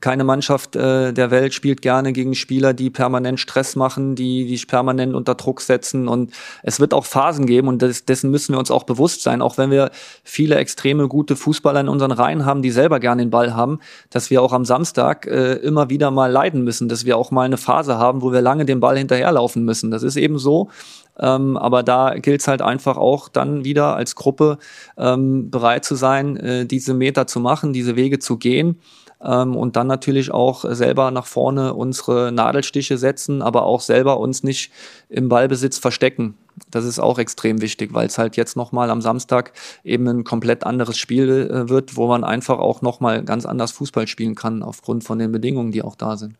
keine 0.00 0.24
Mannschaft 0.24 0.76
äh, 0.76 1.12
der 1.12 1.30
Welt 1.30 1.52
spielt 1.54 1.82
gerne 1.82 2.12
gegen 2.12 2.34
Spieler, 2.34 2.72
die 2.72 2.90
permanent 2.90 3.38
Stress 3.38 3.76
machen, 3.76 4.16
die 4.16 4.46
die 4.46 4.64
permanent 4.66 5.14
unter 5.14 5.34
Druck 5.34 5.60
setzen. 5.60 6.08
Und 6.08 6.32
es 6.62 6.80
wird 6.80 6.94
auch 6.94 7.04
Phasen 7.04 7.46
geben 7.46 7.68
und 7.68 7.82
das, 7.82 8.04
dessen 8.04 8.30
müssen 8.30 8.54
wir 8.54 8.58
uns 8.58 8.70
auch 8.70 8.84
bewusst 8.84 9.22
sein. 9.22 9.42
Auch 9.42 9.58
wenn 9.58 9.70
wir 9.70 9.90
viele 10.24 10.56
extreme 10.56 11.06
gute 11.06 11.36
Fußballer 11.36 11.80
in 11.80 11.88
unseren 11.88 12.12
Reihen 12.12 12.46
haben, 12.46 12.62
die 12.62 12.70
selber 12.70 12.98
gerne 12.98 13.22
den 13.22 13.30
Ball 13.30 13.54
haben, 13.54 13.78
dass 14.10 14.30
wir 14.30 14.42
auch 14.42 14.52
am 14.52 14.64
Samstag 14.64 15.26
äh, 15.26 15.54
immer 15.54 15.90
wieder 15.90 16.10
mal 16.10 16.30
leiden 16.30 16.64
müssen, 16.64 16.88
dass 16.88 17.04
wir 17.04 17.18
auch 17.18 17.30
mal 17.30 17.44
eine 17.44 17.58
Phase 17.58 17.98
haben, 17.98 18.22
wo 18.22 18.32
wir 18.32 18.40
lange 18.40 18.64
den 18.64 18.80
Ball 18.80 18.96
hinterherlaufen 18.96 19.64
müssen. 19.64 19.90
Das 19.90 20.02
ist 20.02 20.16
eben 20.16 20.38
so. 20.38 20.70
Ähm, 21.18 21.56
aber 21.56 21.82
da 21.82 22.14
gilt 22.14 22.40
es 22.40 22.48
halt 22.48 22.62
einfach 22.62 22.96
auch 22.96 23.28
dann 23.28 23.64
wieder 23.64 23.94
als 23.94 24.16
Gruppe 24.16 24.58
ähm, 24.96 25.50
bereit 25.50 25.84
zu 25.84 25.94
sein, 25.94 26.36
äh, 26.36 26.66
diese 26.66 26.94
Meter 26.94 27.28
zu 27.28 27.38
machen, 27.38 27.72
diese 27.72 27.94
Wege 27.94 28.18
zu 28.18 28.38
gehen 28.38 28.80
ähm, 29.22 29.56
und 29.56 29.76
dann 29.76 29.86
natürlich 29.86 30.30
auch 30.32 30.64
selber 30.68 31.10
nach 31.10 31.26
vorne 31.26 31.74
unsere 31.74 32.32
Nadelstiche 32.32 32.98
setzen, 32.98 33.42
aber 33.42 33.64
auch 33.64 33.80
selber 33.80 34.18
uns 34.20 34.42
nicht 34.42 34.72
im 35.08 35.28
Ballbesitz 35.28 35.78
verstecken. 35.78 36.36
Das 36.70 36.84
ist 36.84 36.98
auch 36.98 37.18
extrem 37.18 37.60
wichtig, 37.60 37.94
weil 37.94 38.06
es 38.06 38.18
halt 38.18 38.36
jetzt 38.36 38.56
nochmal 38.56 38.90
am 38.90 39.00
Samstag 39.00 39.52
eben 39.82 40.06
ein 40.06 40.24
komplett 40.24 40.64
anderes 40.64 40.96
Spiel 40.96 41.50
äh, 41.50 41.68
wird, 41.68 41.96
wo 41.96 42.06
man 42.06 42.24
einfach 42.24 42.58
auch 42.58 42.82
nochmal 42.82 43.24
ganz 43.24 43.46
anders 43.46 43.72
Fußball 43.72 44.06
spielen 44.06 44.34
kann, 44.34 44.62
aufgrund 44.62 45.04
von 45.04 45.18
den 45.18 45.32
Bedingungen, 45.32 45.72
die 45.72 45.82
auch 45.82 45.96
da 45.96 46.16
sind. 46.16 46.36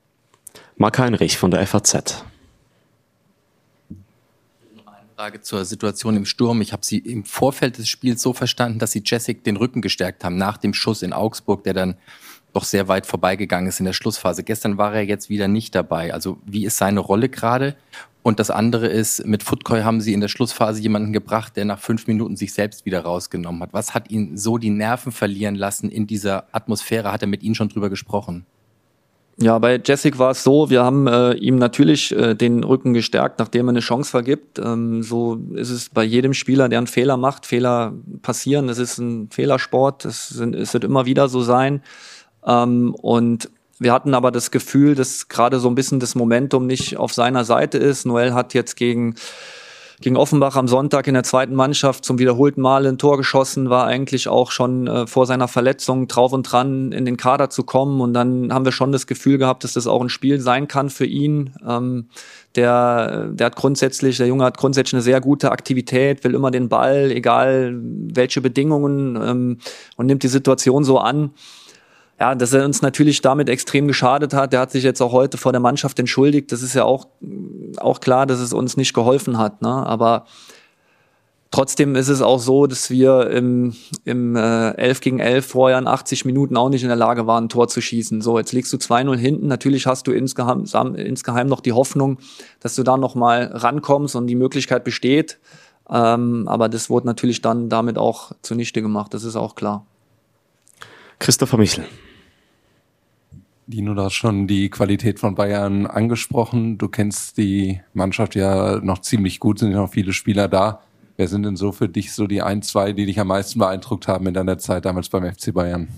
Marc 0.77 0.99
Heinrich 0.99 1.37
von 1.37 1.51
der 1.51 1.67
FAZ. 1.67 2.25
Frage 5.17 5.41
zur 5.41 5.65
Situation 5.65 6.17
im 6.17 6.27
Sturm. 6.27 6.61
Ich 6.61 6.73
habe 6.73 6.85
Sie 6.85 6.99
im 6.99 7.25
Vorfeld 7.25 7.79
des 7.79 7.89
Spiels 7.89 8.21
so 8.21 8.33
verstanden, 8.33 8.81
dass 8.81 8.91
Sie 8.91 9.03
Jessic 9.05 9.45
den 9.45 9.57
Rücken 9.57 9.81
gestärkt 9.81 10.25
haben 10.25 10.37
nach 10.37 10.57
dem 10.57 10.75
Schuss 10.75 11.03
in 11.03 11.13
Augsburg, 11.13 11.63
der 11.63 11.73
dann 11.73 11.97
doch 12.55 12.65
sehr 12.65 12.89
weit 12.89 13.07
vorbeigegangen 13.07 13.69
ist 13.69 13.81
in 13.81 13.87
der 13.87 13.93
Schlussphase. 13.93 14.45
Gestern 14.45 14.79
war 14.79 14.95
er 14.95 15.03
jetzt 15.03 15.29
wieder 15.29 15.49
nicht 15.49 15.75
dabei. 15.75 16.15
Also 16.15 16.39
wie 16.47 16.65
ist 16.65 16.77
seine 16.77 17.01
Rolle 17.01 17.29
gerade? 17.29 17.77
Und 18.23 18.41
das 18.41 18.51
andere 18.51 18.87
ist, 18.87 19.27
mit 19.27 19.43
Footcoy 19.43 19.83
haben 19.83 20.01
sie 20.01 20.15
in 20.15 20.23
der 20.23 20.29
Schlussphase 20.29 20.81
jemanden 20.81 21.13
gebracht, 21.13 21.57
der 21.57 21.67
nach 21.67 21.79
fünf 21.79 22.07
Minuten 22.07 22.37
sich 22.37 22.55
selbst 22.55 22.87
wieder 22.87 23.01
rausgenommen 23.01 23.61
hat. 23.63 23.75
Was 23.75 23.93
hat 23.93 24.11
ihn 24.11 24.39
so 24.39 24.57
die 24.57 24.71
Nerven 24.71 25.13
verlieren 25.13 25.57
lassen 25.57 25.91
in 25.91 26.07
dieser 26.07 26.47
Atmosphäre? 26.53 27.13
Hat 27.13 27.21
er 27.21 27.29
mit 27.29 27.43
Ihnen 27.43 27.55
schon 27.55 27.69
drüber 27.69 27.91
gesprochen? 27.91 28.47
Ja, 29.37 29.59
bei 29.59 29.81
Jessic 29.85 30.19
war 30.19 30.31
es 30.31 30.45
so, 30.45 30.71
wir 30.71 30.85
haben 30.85 31.09
äh, 31.09 31.33
ihm 31.35 31.57
natürlich 31.57 32.15
äh, 32.17 32.35
den 32.35 32.63
Rücken 32.63 32.95
gestärkt, 32.95 33.41
nachdem 33.41 33.67
er 33.67 33.71
eine 33.71 33.81
Chance 33.81 34.11
vergibt. 34.11 34.61
Ähm, 34.61 35.03
so 35.03 35.41
ist 35.55 35.71
es 35.71 35.89
bei 35.89 36.05
jedem 36.05 36.35
Spieler, 36.35 36.69
der 36.69 36.79
einen 36.79 36.87
Fehler 36.87 37.17
macht. 37.17 37.45
Fehler 37.45 37.95
passieren, 38.23 38.69
es 38.69 38.79
ist 38.79 38.99
ein 38.99 39.29
Fehlersport, 39.31 40.05
es, 40.05 40.29
sind, 40.29 40.55
es 40.55 40.73
wird 40.73 40.85
immer 40.85 41.05
wieder 41.05 41.29
so 41.29 41.43
sein. 41.43 41.83
Ähm, 42.47 42.95
und 42.95 43.51
wir 43.79 43.93
hatten 43.93 44.15
aber 44.15 44.31
das 44.31 44.51
Gefühl, 44.51 44.95
dass 44.95 45.29
gerade 45.29 45.59
so 45.59 45.69
ein 45.69 45.75
bisschen 45.75 46.01
das 46.01 46.15
Momentum 46.15 46.67
nicht 46.67 46.97
auf 46.97 47.13
seiner 47.13 47.45
Seite 47.45 47.79
ist. 47.79 48.07
Noel 48.07 48.35
hat 48.35 48.55
jetzt 48.55 48.77
gegen 48.77 49.17
gegen 50.01 50.17
Offenbach 50.17 50.57
am 50.57 50.69
Sonntag 50.69 51.07
in 51.07 51.15
der 51.15 51.23
zweiten 51.23 51.55
Mannschaft 51.55 52.05
zum 52.05 52.19
wiederholten 52.19 52.61
Mal 52.61 52.87
ein 52.87 52.99
Tor 52.99 53.17
geschossen, 53.17 53.71
war 53.71 53.87
eigentlich 53.87 54.29
auch 54.29 54.51
schon 54.51 54.87
äh, 54.87 55.07
vor 55.07 55.25
seiner 55.27 55.49
Verletzung 55.49 56.09
drauf 56.09 56.33
und 56.33 56.43
dran, 56.43 56.93
in 56.93 57.05
den 57.05 57.17
Kader 57.17 57.49
zu 57.49 57.63
kommen. 57.63 58.01
Und 58.01 58.13
dann 58.13 58.53
haben 58.53 58.65
wir 58.65 58.73
schon 58.73 58.93
das 58.93 59.07
Gefühl 59.07 59.39
gehabt, 59.39 59.65
dass 59.65 59.75
das 59.75 59.87
auch 59.87 60.03
ein 60.03 60.09
Spiel 60.09 60.41
sein 60.41 60.69
kann 60.69 60.91
für 60.91 61.07
ihn. 61.07 61.55
Ähm, 61.67 62.09
der, 62.57 63.29
der 63.29 63.47
hat 63.47 63.57
grundsätzlich, 63.57 64.17
der 64.17 64.27
Junge 64.27 64.45
hat 64.45 64.59
grundsätzlich 64.59 64.95
eine 64.95 65.03
sehr 65.03 65.21
gute 65.21 65.53
Aktivität, 65.53 66.25
will 66.25 66.35
immer 66.35 66.51
den 66.51 66.69
Ball, 66.69 67.11
egal 67.11 67.79
welche 67.81 68.41
Bedingungen, 68.41 69.17
ähm, 69.17 69.59
und 69.97 70.07
nimmt 70.07 70.23
die 70.23 70.29
Situation 70.29 70.85
so 70.85 70.99
an 70.99 71.31
ja, 72.25 72.35
dass 72.35 72.55
er 72.55 72.65
uns 72.65 72.81
natürlich 72.81 73.21
damit 73.21 73.51
extrem 73.51 73.87
geschadet 73.87 74.33
hat. 74.33 74.55
Der 74.55 74.61
hat 74.61 74.71
sich 74.71 74.83
jetzt 74.83 75.03
auch 75.03 75.13
heute 75.13 75.37
vor 75.37 75.53
der 75.53 75.61
Mannschaft 75.61 75.99
entschuldigt. 75.99 76.53
Das 76.53 76.63
ist 76.63 76.75
ja 76.75 76.85
auch, 76.85 77.07
auch 77.77 78.01
klar, 78.01 78.25
dass 78.25 78.41
es 78.41 78.55
uns 78.55 78.79
nicht 78.79 78.95
geholfen 78.95 79.37
hat. 79.37 79.61
Ne? 79.61 79.69
Aber 79.69 80.25
trotzdem 81.51 81.95
ist 81.97 82.09
es 82.09 82.23
auch 82.23 82.39
so, 82.39 82.67
dass 82.67 82.89
wir 82.89 83.29
im, 83.31 83.75
im 84.07 84.37
äh, 84.37 84.71
11 84.71 85.01
gegen 85.03 85.19
11 85.21 85.45
vorher 85.45 85.79
in 85.79 85.87
80 85.87 86.25
Minuten 86.25 86.57
auch 86.57 86.71
nicht 86.71 86.83
in 86.83 86.89
der 86.89 86.97
Lage 86.97 87.27
waren, 87.27 87.45
ein 87.45 87.49
Tor 87.51 87.69
zu 87.69 87.83
schießen. 87.83 88.23
So, 88.23 88.39
jetzt 88.39 88.53
liegst 88.53 88.73
du 88.73 88.79
2-0 88.79 89.19
hinten. 89.19 89.47
Natürlich 89.47 89.87
hast 89.87 90.07
du 90.07 90.13
insgeheim, 90.13 90.65
insgeheim 90.95 91.47
noch 91.47 91.61
die 91.61 91.73
Hoffnung, 91.73 92.17
dass 92.61 92.75
du 92.75 92.85
da 92.85 92.97
noch 92.97 93.15
mal 93.15 93.51
rankommst 93.53 94.17
und 94.17 94.29
die 94.29 94.35
Möglichkeit 94.35 94.83
besteht. 94.83 95.39
Ähm, 95.91 96.49
aber 96.49 96.71
das 96.71 96.89
wurde 96.89 97.07
natürlich 97.07 97.43
dann 97.43 97.69
damit 97.69 97.99
auch 97.99 98.33
zunichte 98.41 98.81
gemacht. 98.81 99.13
Das 99.13 99.25
ist 99.25 99.37
auch 99.37 99.57
klar. 99.57 99.85
Christopher 101.19 101.59
Michel. 101.59 101.85
Dino, 103.67 103.95
du 103.95 104.03
hast 104.03 104.15
schon 104.15 104.47
die 104.47 104.69
Qualität 104.69 105.19
von 105.19 105.35
Bayern 105.35 105.87
angesprochen. 105.87 106.77
Du 106.77 106.89
kennst 106.89 107.39
die 107.39 107.81
Mannschaft 107.95 108.35
ja 108.35 108.81
noch 108.81 109.01
ziemlich 109.01 109.41
gut, 109.41 109.59
sind 109.59 109.71
ja 109.71 109.79
noch 109.79 109.91
viele 109.91 110.13
Spieler 110.13 110.49
da. 110.49 110.83
Wer 111.17 111.29
sind 111.29 111.45
denn 111.45 111.57
so 111.57 111.73
für 111.73 111.89
dich 111.89 112.13
so 112.13 112.27
die 112.27 112.43
ein, 112.43 112.61
zwei, 112.63 112.93
die 112.93 113.07
dich 113.07 113.19
am 113.19 113.29
meisten 113.29 113.59
beeindruckt 113.59 114.07
haben 114.07 114.27
in 114.27 114.35
deiner 114.35 114.59
Zeit 114.59 114.85
damals 114.85 115.09
beim 115.09 115.25
FC 115.33 115.55
Bayern? 115.55 115.89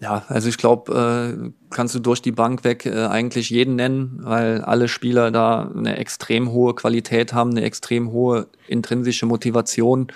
Ja, 0.00 0.24
also 0.28 0.48
ich 0.48 0.56
glaube, 0.56 1.32
äh, 1.42 1.50
kannst 1.70 1.96
du 1.96 1.98
durch 1.98 2.22
die 2.22 2.30
Bank 2.30 2.62
weg 2.62 2.86
äh, 2.86 3.06
eigentlich 3.06 3.50
jeden 3.50 3.74
nennen, 3.74 4.20
weil 4.22 4.60
alle 4.60 4.86
Spieler 4.86 5.32
da 5.32 5.68
eine 5.76 5.96
extrem 5.96 6.52
hohe 6.52 6.76
Qualität 6.76 7.32
haben, 7.32 7.50
eine 7.50 7.62
extrem 7.62 8.12
hohe 8.12 8.46
intrinsische 8.68 9.26
Motivation 9.26 10.12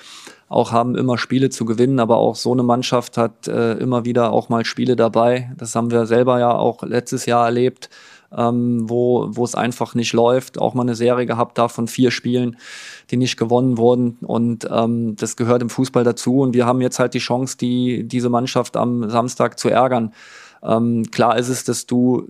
auch 0.55 0.73
haben, 0.73 0.95
immer 0.95 1.19
Spiele 1.19 1.51
zu 1.51 1.65
gewinnen. 1.65 1.99
Aber 1.99 2.17
auch 2.17 2.37
so 2.37 2.53
eine 2.53 2.63
Mannschaft 2.63 3.17
hat 3.19 3.49
äh, 3.49 3.75
immer 3.75 4.05
wieder 4.05 4.33
auch 4.33 4.49
mal 4.49 4.65
Spiele 4.65 4.97
dabei. 4.97 5.53
Das 5.59 5.75
haben 5.75 5.91
wir 5.91 6.07
selber 6.07 6.39
ja 6.39 6.55
auch 6.55 6.83
letztes 6.83 7.27
Jahr 7.27 7.45
erlebt, 7.47 7.91
ähm, 8.37 8.89
wo, 8.89 9.27
wo 9.31 9.45
es 9.45 9.55
einfach 9.55 9.95
nicht 9.95 10.13
läuft. 10.13 10.59
Auch 10.59 10.75
mal 10.75 10.83
eine 10.83 10.95
Serie 10.95 11.27
gehabt 11.27 11.59
da 11.59 11.69
von 11.69 11.89
vier 11.89 12.11
Spielen, 12.11 12.57
die 13.11 13.17
nicht 13.17 13.37
gewonnen 13.37 13.79
wurden. 13.79 14.19
Und 14.23 14.69
ähm, 14.71 15.17
das 15.17 15.37
gehört 15.37 15.63
im 15.63 15.71
Fußball 15.71 16.05
dazu. 16.05 16.41
Und 16.41 16.55
wir 16.55 16.67
haben 16.67 16.81
jetzt 16.81 16.99
halt 16.99 17.15
die 17.15 17.19
Chance, 17.19 17.57
die, 17.59 18.05
diese 18.07 18.31
Mannschaft 18.31 18.77
am 18.77 19.11
Samstag 19.11 19.59
zu 19.59 19.69
ärgern. 19.69 20.13
Ähm, 20.65 21.11
klar 21.11 21.39
ist 21.39 21.49
es, 21.49 21.65
dass 21.65 21.87
du 21.87 22.27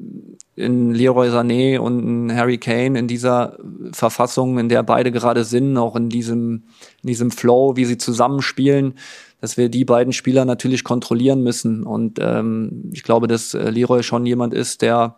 in 0.56 0.92
Leroy 0.92 1.28
Sané 1.28 1.78
und 1.78 2.00
in 2.30 2.36
Harry 2.36 2.58
Kane 2.58 2.98
in 2.98 3.08
dieser 3.08 3.58
Verfassung, 3.92 4.58
in 4.58 4.68
der 4.68 4.82
beide 4.82 5.12
gerade 5.12 5.44
sind, 5.44 5.76
auch 5.76 5.96
in 5.96 6.08
diesem, 6.08 6.64
in 7.02 7.08
diesem 7.08 7.30
Flow, 7.30 7.76
wie 7.76 7.84
sie 7.84 7.98
zusammenspielen, 7.98 8.94
dass 9.40 9.56
wir 9.56 9.68
die 9.68 9.84
beiden 9.84 10.12
Spieler 10.12 10.44
natürlich 10.44 10.84
kontrollieren 10.84 11.42
müssen. 11.42 11.84
Und 11.84 12.18
ähm, 12.20 12.90
ich 12.92 13.02
glaube, 13.02 13.28
dass 13.28 13.54
äh, 13.54 13.70
Leroy 13.70 14.02
schon 14.02 14.26
jemand 14.26 14.54
ist, 14.54 14.82
der 14.82 15.16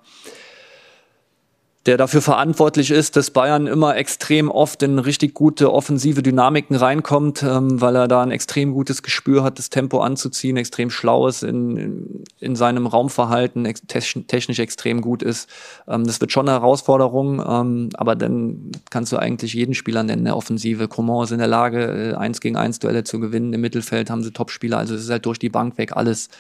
der 1.87 1.97
dafür 1.97 2.21
verantwortlich 2.21 2.91
ist, 2.91 3.15
dass 3.15 3.31
Bayern 3.31 3.69
immer 3.69 3.97
extrem 3.97 4.51
oft 4.51 4.83
in 4.83 4.99
richtig 4.99 5.35
gute 5.35 5.73
offensive 5.73 6.21
Dynamiken 6.21 6.75
reinkommt, 6.75 7.45
ähm, 7.45 7.81
weil 7.81 7.95
er 7.95 8.09
da 8.09 8.23
ein 8.23 8.33
extrem 8.33 8.73
gutes 8.73 9.05
Gespür 9.05 9.45
hat, 9.45 9.61
das 9.61 9.71
Tempo 9.71 10.01
anzuziehen, 10.01 10.57
extrem 10.57 10.91
schlau 10.91 11.29
ist 11.29 11.45
in, 11.45 12.25
in 12.41 12.57
seinem 12.57 12.89
Raumverhalten, 12.89 13.65
technisch 13.87 14.59
extrem 14.59 15.01
gut 15.01 15.23
ist. 15.23 15.49
Ähm, 15.87 16.05
das 16.05 16.21
wird 16.21 16.33
schon 16.33 16.49
eine 16.49 16.59
Herausforderung, 16.59 17.41
ähm, 17.47 17.91
aber 17.95 18.17
dann 18.17 18.73
kannst 18.91 19.13
du 19.13 19.19
eigentlich 19.19 19.55
jeden 19.55 19.75
Spieler 19.75 20.03
nennen, 20.03 20.25
der 20.25 20.37
Offensive. 20.37 20.89
Coman 20.89 21.23
ist 21.23 21.31
in 21.31 21.39
der 21.39 21.47
Lage, 21.47 22.13
äh, 22.13 22.15
eins 22.15 22.41
gegen 22.41 22.57
eins 22.57 22.81
Duelle 22.81 23.05
zu 23.05 23.21
gewinnen. 23.21 23.53
Im 23.53 23.61
Mittelfeld 23.61 24.11
haben 24.11 24.25
sie 24.25 24.33
Topspieler, 24.33 24.79
also 24.79 24.97
es 24.97 25.05
ist 25.05 25.11
halt 25.11 25.25
durch 25.25 25.39
die 25.39 25.51
Bank 25.51 25.79
weg 25.79 25.97
alles. 25.97 26.31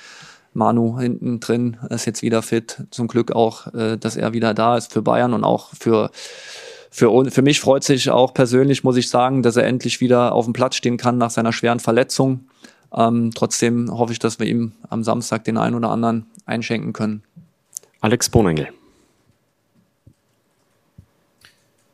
Manu 0.56 0.98
hinten 0.98 1.38
drin 1.38 1.76
ist 1.90 2.06
jetzt 2.06 2.22
wieder 2.22 2.42
fit. 2.42 2.84
Zum 2.90 3.08
Glück 3.08 3.32
auch, 3.32 3.72
äh, 3.74 3.96
dass 3.96 4.16
er 4.16 4.32
wieder 4.32 4.54
da 4.54 4.76
ist 4.76 4.92
für 4.92 5.02
Bayern 5.02 5.34
und 5.34 5.44
auch 5.44 5.70
für 5.78 6.10
für, 6.90 7.30
für 7.30 7.42
mich 7.42 7.60
freut 7.60 7.84
sich 7.84 8.08
auch 8.08 8.32
persönlich, 8.32 8.82
muss 8.82 8.96
ich 8.96 9.10
sagen, 9.10 9.42
dass 9.42 9.56
er 9.56 9.64
endlich 9.64 10.00
wieder 10.00 10.32
auf 10.32 10.46
dem 10.46 10.54
Platz 10.54 10.76
stehen 10.76 10.96
kann 10.96 11.18
nach 11.18 11.28
seiner 11.28 11.52
schweren 11.52 11.78
Verletzung. 11.78 12.48
Ähm, 12.90 13.32
trotzdem 13.34 13.90
hoffe 13.90 14.14
ich, 14.14 14.18
dass 14.18 14.38
wir 14.38 14.46
ihm 14.46 14.72
am 14.88 15.04
Samstag 15.04 15.44
den 15.44 15.58
einen 15.58 15.74
oder 15.74 15.90
anderen 15.90 16.24
einschenken 16.46 16.94
können. 16.94 17.22
Alex 18.00 18.30
Bonengel. 18.30 18.68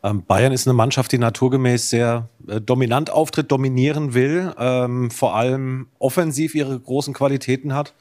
Ähm, 0.05 0.23
Bayern 0.25 0.53
ist 0.53 0.69
eine 0.69 0.75
Mannschaft, 0.75 1.11
die 1.11 1.19
naturgemäß 1.19 1.91
sehr 1.91 2.29
äh, 2.47 2.61
dominant 2.61 3.11
auftritt, 3.11 3.51
dominieren 3.51 4.15
will, 4.15 4.53
ähm, 4.57 5.11
vor 5.11 5.35
allem 5.35 5.89
offensiv 5.99 6.55
ihre 6.55 6.79
großen 6.79 7.13
Qualitäten 7.13 7.75
hat. 7.75 7.93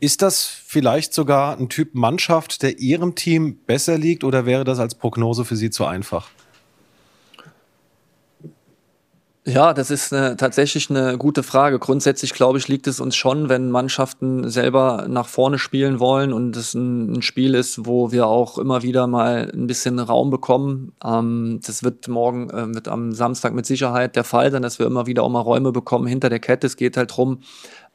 Ist 0.00 0.22
das 0.22 0.44
vielleicht 0.44 1.14
sogar 1.14 1.56
ein 1.56 1.68
Typ 1.68 1.94
Mannschaft, 1.94 2.62
der 2.62 2.78
Ihrem 2.78 3.14
Team 3.14 3.58
besser 3.66 3.96
liegt 3.96 4.24
oder 4.24 4.44
wäre 4.44 4.64
das 4.64 4.78
als 4.78 4.94
Prognose 4.94 5.44
für 5.44 5.56
Sie 5.56 5.70
zu 5.70 5.86
einfach? 5.86 6.28
Ja, 9.46 9.74
das 9.74 9.90
ist 9.90 10.10
eine, 10.10 10.38
tatsächlich 10.38 10.88
eine 10.88 11.18
gute 11.18 11.42
Frage. 11.42 11.78
Grundsätzlich, 11.78 12.32
glaube 12.32 12.56
ich, 12.56 12.66
liegt 12.66 12.86
es 12.86 12.98
uns 12.98 13.14
schon, 13.14 13.50
wenn 13.50 13.70
Mannschaften 13.70 14.48
selber 14.48 15.04
nach 15.06 15.28
vorne 15.28 15.58
spielen 15.58 16.00
wollen 16.00 16.32
und 16.32 16.56
es 16.56 16.72
ein, 16.72 17.12
ein 17.12 17.22
Spiel 17.22 17.54
ist, 17.54 17.84
wo 17.84 18.10
wir 18.10 18.26
auch 18.26 18.56
immer 18.56 18.82
wieder 18.82 19.06
mal 19.06 19.50
ein 19.52 19.66
bisschen 19.66 19.98
Raum 19.98 20.30
bekommen. 20.30 20.94
Ähm, 21.04 21.60
das 21.62 21.82
wird 21.82 22.08
morgen, 22.08 22.48
äh, 22.48 22.74
wird 22.74 22.88
am 22.88 23.12
Samstag 23.12 23.52
mit 23.52 23.66
Sicherheit 23.66 24.16
der 24.16 24.24
Fall 24.24 24.50
sein, 24.50 24.62
dass 24.62 24.78
wir 24.78 24.86
immer 24.86 25.06
wieder 25.06 25.22
auch 25.22 25.28
mal 25.28 25.40
Räume 25.40 25.72
bekommen 25.72 26.06
hinter 26.06 26.30
der 26.30 26.40
Kette. 26.40 26.66
Es 26.66 26.76
geht 26.76 26.96
halt 26.96 27.14
drum, 27.14 27.40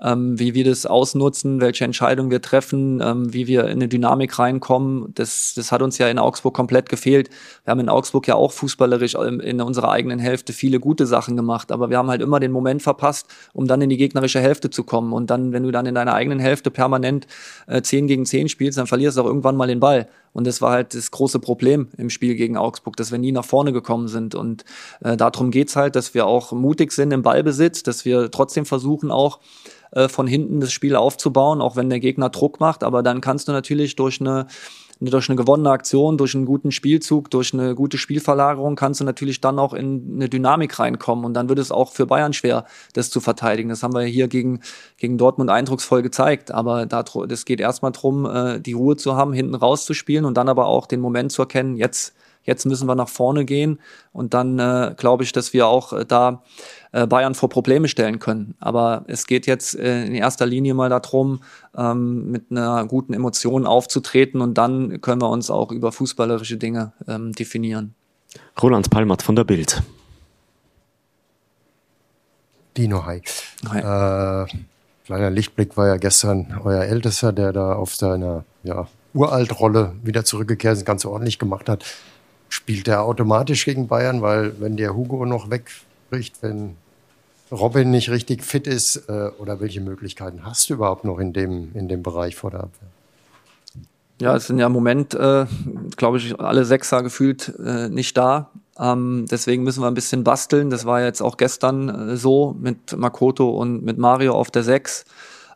ähm, 0.01 0.39
wie 0.39 0.53
wir 0.53 0.63
das 0.63 0.85
ausnutzen, 0.85 1.62
welche 1.62 1.85
Entscheidungen 1.85 2.31
wir 2.31 2.41
treffen, 2.41 3.01
ähm, 3.03 3.33
wie 3.33 3.47
wir 3.47 3.65
in 3.65 3.79
eine 3.79 3.88
Dynamik 3.88 4.39
reinkommen. 4.39 5.13
Das, 5.15 5.53
das 5.55 5.71
hat 5.71 5.81
uns 5.81 5.97
ja 5.97 6.07
in 6.07 6.19
Augsburg 6.19 6.53
komplett 6.53 6.89
gefehlt. 6.89 7.29
Wir 7.63 7.71
haben 7.71 7.79
in 7.79 7.89
Augsburg 7.89 8.27
ja 8.27 8.35
auch 8.35 8.51
fußballerisch 8.51 9.15
in 9.15 9.62
unserer 9.62 9.91
eigenen 9.91 10.19
Hälfte 10.19 10.53
viele 10.53 10.79
gute 10.79 11.05
Sachen 11.05 11.35
gemacht, 11.35 11.71
aber 11.71 11.89
wir 11.89 11.97
haben 11.97 12.09
halt 12.09 12.21
immer 12.21 12.39
den 12.39 12.51
Moment 12.51 12.81
verpasst, 12.81 13.27
um 13.53 13.67
dann 13.67 13.81
in 13.81 13.89
die 13.89 13.97
gegnerische 13.97 14.39
Hälfte 14.39 14.69
zu 14.69 14.83
kommen. 14.83 15.13
Und 15.13 15.29
dann, 15.29 15.51
wenn 15.51 15.63
du 15.63 15.71
dann 15.71 15.85
in 15.85 15.95
deiner 15.95 16.13
eigenen 16.13 16.39
Hälfte 16.39 16.71
permanent 16.71 17.27
äh, 17.67 17.81
10 17.81 18.07
gegen 18.07 18.25
10 18.25 18.49
spielst, 18.49 18.77
dann 18.77 18.88
verlierst 18.88 19.17
du 19.17 19.21
auch 19.21 19.25
irgendwann 19.25 19.55
mal 19.55 19.67
den 19.67 19.79
Ball. 19.79 20.07
Und 20.33 20.47
das 20.47 20.61
war 20.61 20.71
halt 20.71 20.93
das 20.93 21.11
große 21.11 21.39
Problem 21.39 21.89
im 21.97 22.09
Spiel 22.09 22.35
gegen 22.35 22.57
Augsburg, 22.57 22.95
dass 22.95 23.11
wir 23.11 23.19
nie 23.19 23.31
nach 23.31 23.45
vorne 23.45 23.73
gekommen 23.73 24.07
sind. 24.07 24.35
Und 24.35 24.63
äh, 25.01 25.17
darum 25.17 25.51
geht's 25.51 25.75
halt, 25.75 25.95
dass 25.95 26.13
wir 26.13 26.25
auch 26.25 26.51
mutig 26.51 26.91
sind 26.91 27.11
im 27.11 27.21
Ballbesitz, 27.21 27.83
dass 27.83 28.05
wir 28.05 28.31
trotzdem 28.31 28.65
versuchen 28.65 29.11
auch, 29.11 29.39
äh, 29.91 30.07
von 30.07 30.27
hinten 30.27 30.59
das 30.59 30.71
Spiel 30.71 30.95
aufzubauen, 30.95 31.61
auch 31.61 31.75
wenn 31.75 31.89
der 31.89 31.99
Gegner 31.99 32.29
Druck 32.29 32.59
macht. 32.59 32.83
Aber 32.83 33.03
dann 33.03 33.21
kannst 33.21 33.47
du 33.47 33.51
natürlich 33.51 33.95
durch 33.95 34.21
eine 34.21 34.47
durch 34.99 35.29
eine 35.29 35.38
gewonnene 35.38 35.69
Aktion, 35.69 36.17
durch 36.17 36.35
einen 36.35 36.45
guten 36.45 36.71
Spielzug, 36.71 37.31
durch 37.31 37.53
eine 37.53 37.73
gute 37.73 37.97
Spielverlagerung 37.97 38.75
kannst 38.75 38.99
du 38.99 39.05
natürlich 39.05 39.39
dann 39.39 39.57
auch 39.57 39.73
in 39.73 40.15
eine 40.15 40.29
Dynamik 40.29 40.77
reinkommen 40.77 41.23
und 41.23 41.33
dann 41.33 41.47
wird 41.47 41.59
es 41.59 41.71
auch 41.71 41.91
für 41.91 42.05
Bayern 42.05 42.33
schwer, 42.33 42.65
das 42.93 43.09
zu 43.09 43.21
verteidigen. 43.21 43.69
Das 43.69 43.81
haben 43.81 43.93
wir 43.93 44.01
hier 44.01 44.27
gegen, 44.27 44.59
gegen 44.97 45.17
Dortmund 45.17 45.49
eindrucksvoll 45.49 46.01
gezeigt, 46.01 46.51
aber 46.51 46.85
das 46.85 47.45
geht 47.45 47.62
erstmal 47.62 47.93
darum, 47.93 48.25
äh, 48.25 48.59
die 48.59 48.73
Ruhe 48.73 48.97
zu 48.97 49.15
haben, 49.15 49.31
hinten 49.31 49.55
rauszuspielen 49.55 50.25
und 50.25 50.35
dann 50.35 50.49
aber 50.49 50.65
auch 50.65 50.85
den 50.85 50.99
Moment 50.99 51.31
zu 51.31 51.43
erkennen, 51.43 51.77
jetzt 51.77 52.13
Jetzt 52.49 52.65
müssen 52.65 52.88
wir 52.88 52.95
nach 52.95 53.09
vorne 53.09 53.45
gehen 53.45 53.79
und 54.12 54.33
dann 54.33 54.57
äh, 54.57 54.95
glaube 54.97 55.23
ich, 55.23 55.33
dass 55.33 55.53
wir 55.53 55.67
auch 55.67 55.93
äh, 55.93 56.03
da 56.03 56.41
äh, 56.91 57.05
Bayern 57.05 57.35
vor 57.35 57.47
Probleme 57.47 57.88
stellen 57.88 58.17
können. 58.17 58.55
Aber 58.59 59.05
es 59.05 59.27
geht 59.27 59.45
jetzt 59.45 59.77
äh, 59.77 60.05
in 60.05 60.15
erster 60.15 60.47
Linie 60.47 60.73
mal 60.73 60.89
darum, 60.89 61.41
ähm, 61.77 62.31
mit 62.31 62.45
einer 62.49 62.85
guten 62.85 63.13
Emotion 63.13 63.67
aufzutreten 63.67 64.41
und 64.41 64.55
dann 64.57 64.99
können 64.99 65.21
wir 65.21 65.29
uns 65.29 65.51
auch 65.51 65.71
über 65.71 65.91
fußballerische 65.91 66.57
Dinge 66.57 66.93
ähm, 67.07 67.33
definieren. 67.33 67.93
Roland 68.59 68.89
Palmert 68.89 69.21
von 69.21 69.35
der 69.35 69.43
Bild. 69.43 69.83
Dino, 72.75 73.05
hi. 73.05 73.21
hi. 73.69 73.79
Äh, 73.79 74.47
kleiner 75.05 75.29
Lichtblick 75.29 75.77
war 75.77 75.85
ja 75.85 75.97
gestern 75.97 76.59
euer 76.63 76.83
Ältester, 76.83 77.31
der 77.31 77.53
da 77.53 77.73
auf 77.73 77.93
seiner 77.93 78.45
ja, 78.63 78.88
Uraltrolle 79.13 79.93
wieder 80.03 80.25
zurückgekehrt 80.25 80.77
ist, 80.77 80.85
ganz 80.85 81.05
ordentlich 81.05 81.38
gemacht 81.38 81.69
hat. 81.69 81.85
Spielt 82.49 82.88
er 82.88 83.03
automatisch 83.03 83.65
gegen 83.65 83.88
Bayern, 83.88 84.21
weil 84.21 84.59
wenn 84.59 84.75
der 84.75 84.95
Hugo 84.95 85.25
noch 85.25 85.49
wegbricht, 85.49 86.41
wenn 86.41 86.75
Robin 87.51 87.91
nicht 87.91 88.09
richtig 88.09 88.43
fit 88.43 88.67
ist, 88.67 89.07
äh, 89.07 89.29
oder 89.39 89.59
welche 89.59 89.81
Möglichkeiten 89.81 90.45
hast 90.45 90.69
du 90.69 90.75
überhaupt 90.75 91.05
noch 91.05 91.19
in 91.19 91.33
dem, 91.33 91.71
in 91.73 91.88
dem 91.88 92.03
Bereich 92.03 92.35
vor 92.35 92.51
der 92.51 92.62
Abwehr? 92.62 92.89
Ja, 94.21 94.35
es 94.35 94.47
sind 94.47 94.59
ja 94.59 94.65
im 94.65 94.73
Moment, 94.73 95.13
äh, 95.13 95.45
glaube 95.95 96.17
ich, 96.17 96.38
alle 96.39 96.65
Sechser 96.65 97.03
gefühlt 97.03 97.53
äh, 97.63 97.88
nicht 97.88 98.17
da. 98.17 98.49
Ähm, 98.77 99.25
deswegen 99.31 99.63
müssen 99.63 99.81
wir 99.81 99.88
ein 99.88 99.93
bisschen 99.93 100.23
basteln. 100.23 100.69
Das 100.69 100.85
war 100.85 101.01
jetzt 101.01 101.21
auch 101.21 101.38
gestern 101.38 102.09
äh, 102.09 102.17
so 102.17 102.55
mit 102.59 102.97
Makoto 102.97 103.49
und 103.49 103.83
mit 103.83 103.97
Mario 103.97 104.33
auf 104.33 104.51
der 104.51 104.63
Sechs. 104.63 105.05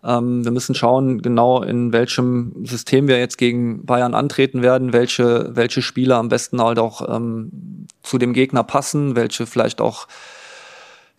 Ähm, 0.04 0.44
wir 0.44 0.52
müssen 0.52 0.76
schauen, 0.76 1.22
genau 1.22 1.62
in 1.62 1.94
welchem 1.94 2.66
System 2.66 3.08
wir 3.08 3.20
jetzt 3.20 3.38
gegen 3.38 3.86
Bayern 3.86 4.13
antreten 4.13 4.62
werden, 4.62 4.94
welche, 4.94 5.52
welche 5.54 5.82
Spieler 5.82 6.18
am 6.18 6.30
besten 6.30 6.62
halt 6.62 6.80
auch 6.80 7.16
ähm, 7.16 7.88
zu 8.02 8.18
dem 8.18 8.34
Gegner 8.34 8.63
passen, 8.63 9.16
welche 9.16 9.46
vielleicht 9.46 9.82
auch 9.82 10.08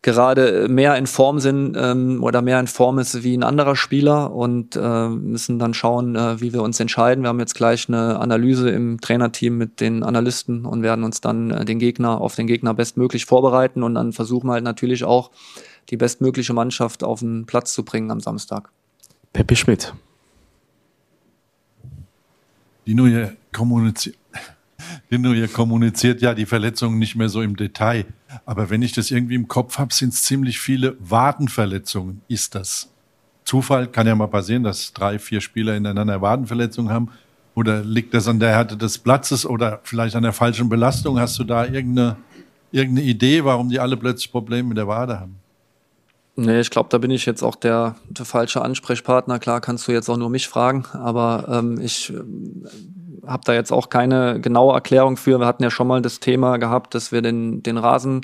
gerade 0.04 0.68
mehr 0.68 0.96
in 0.96 1.06
Form 1.06 1.40
sind 1.40 1.76
ähm, 1.80 2.22
oder 2.22 2.42
mehr 2.42 2.60
in 2.60 2.66
Form 2.66 2.98
ist 2.98 3.24
wie 3.24 3.34
ein 3.34 3.42
anderer 3.42 3.74
Spieler 3.74 4.32
und 4.32 4.76
äh, 4.76 5.08
müssen 5.08 5.58
dann 5.58 5.72
schauen, 5.72 6.14
äh, 6.14 6.42
wie 6.42 6.52
wir 6.52 6.62
uns 6.62 6.78
entscheiden. 6.78 7.24
Wir 7.24 7.28
haben 7.28 7.40
jetzt 7.40 7.54
gleich 7.54 7.88
eine 7.88 8.20
Analyse 8.20 8.68
im 8.68 9.00
Trainerteam 9.00 9.56
mit 9.56 9.80
den 9.80 10.02
Analysten 10.02 10.66
und 10.66 10.82
werden 10.82 11.04
uns 11.04 11.22
dann 11.22 11.50
äh, 11.50 11.64
den 11.64 11.78
Gegner 11.78 12.20
auf 12.20 12.36
den 12.36 12.46
Gegner 12.46 12.74
bestmöglich 12.74 13.24
vorbereiten 13.24 13.82
und 13.82 13.94
dann 13.94 14.12
versuchen 14.12 14.48
wir 14.48 14.52
halt 14.52 14.64
natürlich 14.64 15.04
auch 15.04 15.30
die 15.90 15.96
bestmögliche 15.96 16.52
Mannschaft 16.52 17.04
auf 17.04 17.20
den 17.20 17.46
Platz 17.46 17.72
zu 17.72 17.84
bringen 17.84 18.10
am 18.10 18.20
Samstag. 18.20 18.70
Peppi 19.32 19.56
Schmidt. 19.56 19.94
Die 22.86 22.94
neue 22.94 23.36
Kommunikation. 23.52 24.14
Die 25.10 25.48
kommuniziert 25.48 26.20
ja 26.22 26.34
die 26.34 26.46
Verletzungen 26.46 26.98
nicht 26.98 27.14
mehr 27.14 27.28
so 27.28 27.40
im 27.40 27.56
Detail. 27.56 28.06
Aber 28.44 28.70
wenn 28.70 28.82
ich 28.82 28.92
das 28.92 29.10
irgendwie 29.10 29.34
im 29.34 29.48
Kopf 29.48 29.78
habe, 29.78 29.94
sind 29.94 30.12
es 30.12 30.22
ziemlich 30.22 30.58
viele 30.58 30.96
Wadenverletzungen. 31.00 32.20
Ist 32.28 32.54
das 32.54 32.90
Zufall? 33.44 33.86
Kann 33.86 34.06
ja 34.06 34.14
mal 34.14 34.26
passieren, 34.26 34.64
dass 34.64 34.92
drei, 34.92 35.18
vier 35.18 35.40
Spieler 35.40 35.74
hintereinander 35.74 36.20
Wadenverletzungen 36.20 36.92
haben. 36.92 37.10
Oder 37.54 37.84
liegt 37.84 38.12
das 38.14 38.26
an 38.26 38.40
der 38.40 38.50
Härte 38.50 38.76
des 38.76 38.98
Platzes 38.98 39.46
oder 39.46 39.80
vielleicht 39.84 40.16
an 40.16 40.24
der 40.24 40.32
falschen 40.32 40.68
Belastung? 40.68 41.18
Hast 41.18 41.38
du 41.38 41.44
da 41.44 41.64
irgendeine, 41.64 42.16
irgendeine 42.72 43.06
Idee, 43.06 43.44
warum 43.44 43.68
die 43.68 43.78
alle 43.78 43.96
plötzlich 43.96 44.32
Probleme 44.32 44.68
mit 44.68 44.76
der 44.76 44.88
Wade 44.88 45.20
haben? 45.20 45.36
Nee, 46.36 46.60
ich 46.60 46.70
glaube, 46.70 46.88
da 46.90 46.98
bin 46.98 47.12
ich 47.12 47.26
jetzt 47.26 47.42
auch 47.42 47.54
der, 47.54 47.94
der 48.08 48.24
falsche 48.24 48.62
Ansprechpartner. 48.62 49.38
Klar 49.38 49.60
kannst 49.60 49.86
du 49.86 49.92
jetzt 49.92 50.08
auch 50.08 50.16
nur 50.16 50.30
mich 50.30 50.48
fragen, 50.48 50.84
aber 50.92 51.46
ähm, 51.48 51.80
ich 51.80 52.12
äh, 52.12 52.20
habe 53.26 53.42
da 53.44 53.54
jetzt 53.54 53.72
auch 53.72 53.88
keine 53.88 54.40
genaue 54.40 54.74
Erklärung 54.74 55.16
für. 55.16 55.38
Wir 55.38 55.46
hatten 55.46 55.62
ja 55.62 55.70
schon 55.70 55.86
mal 55.86 56.02
das 56.02 56.18
Thema 56.18 56.56
gehabt, 56.56 56.94
dass 56.94 57.12
wir 57.12 57.22
den, 57.22 57.62
den 57.62 57.78
Rasen, 57.78 58.22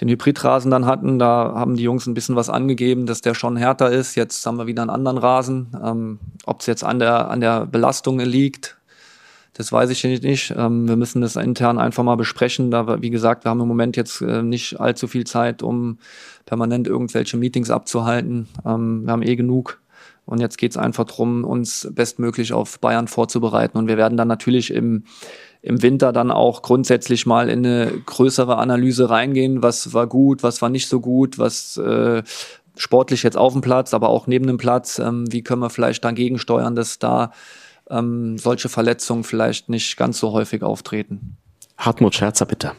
den 0.00 0.08
Hybridrasen 0.08 0.72
dann 0.72 0.86
hatten. 0.86 1.20
Da 1.20 1.52
haben 1.54 1.76
die 1.76 1.84
Jungs 1.84 2.06
ein 2.06 2.14
bisschen 2.14 2.34
was 2.34 2.50
angegeben, 2.50 3.06
dass 3.06 3.20
der 3.20 3.34
schon 3.34 3.56
härter 3.56 3.90
ist. 3.90 4.16
Jetzt 4.16 4.44
haben 4.44 4.58
wir 4.58 4.66
wieder 4.66 4.82
einen 4.82 4.90
anderen 4.90 5.18
Rasen. 5.18 5.76
Ähm, 5.82 6.18
Ob 6.44 6.60
es 6.60 6.66
jetzt 6.66 6.82
an 6.82 6.98
der, 6.98 7.30
an 7.30 7.40
der 7.40 7.66
Belastung 7.66 8.18
liegt, 8.18 8.77
das 9.58 9.72
weiß 9.72 9.90
ich 9.90 10.04
nicht. 10.04 10.54
Ähm, 10.56 10.86
wir 10.86 10.94
müssen 10.94 11.20
das 11.20 11.34
intern 11.34 11.78
einfach 11.78 12.04
mal 12.04 12.14
besprechen. 12.14 12.70
Da, 12.70 13.02
wie 13.02 13.10
gesagt, 13.10 13.44
wir 13.44 13.50
haben 13.50 13.60
im 13.60 13.66
Moment 13.66 13.96
jetzt 13.96 14.20
äh, 14.20 14.40
nicht 14.40 14.78
allzu 14.78 15.08
viel 15.08 15.26
Zeit, 15.26 15.64
um 15.64 15.98
permanent 16.46 16.86
irgendwelche 16.86 17.36
Meetings 17.36 17.68
abzuhalten. 17.68 18.46
Ähm, 18.64 19.02
wir 19.04 19.12
haben 19.12 19.22
eh 19.22 19.34
genug. 19.34 19.82
Und 20.26 20.40
jetzt 20.40 20.58
geht 20.58 20.70
es 20.70 20.76
einfach 20.76 21.04
darum, 21.04 21.42
uns 21.42 21.88
bestmöglich 21.90 22.52
auf 22.52 22.78
Bayern 22.78 23.08
vorzubereiten. 23.08 23.78
Und 23.78 23.88
wir 23.88 23.96
werden 23.96 24.16
dann 24.16 24.28
natürlich 24.28 24.72
im, 24.72 25.02
im 25.60 25.82
Winter 25.82 26.12
dann 26.12 26.30
auch 26.30 26.62
grundsätzlich 26.62 27.26
mal 27.26 27.48
in 27.48 27.66
eine 27.66 27.90
größere 28.06 28.58
Analyse 28.58 29.10
reingehen. 29.10 29.60
Was 29.60 29.92
war 29.92 30.06
gut, 30.06 30.44
was 30.44 30.62
war 30.62 30.68
nicht 30.68 30.86
so 30.86 31.00
gut, 31.00 31.36
was 31.36 31.76
äh, 31.78 32.22
sportlich 32.76 33.24
jetzt 33.24 33.36
auf 33.36 33.54
dem 33.54 33.62
Platz, 33.62 33.92
aber 33.92 34.08
auch 34.10 34.28
neben 34.28 34.46
dem 34.46 34.58
Platz. 34.58 35.00
Ähm, 35.00 35.24
wie 35.32 35.42
können 35.42 35.62
wir 35.62 35.70
vielleicht 35.70 36.04
dagegen 36.04 36.38
steuern, 36.38 36.76
dass 36.76 37.00
da 37.00 37.32
ähm, 37.90 38.38
solche 38.38 38.68
Verletzungen 38.68 39.24
vielleicht 39.24 39.68
nicht 39.68 39.96
ganz 39.96 40.18
so 40.18 40.32
häufig 40.32 40.62
auftreten. 40.62 41.36
Hartmut 41.76 42.14
Scherzer, 42.14 42.46
bitte. 42.46 42.72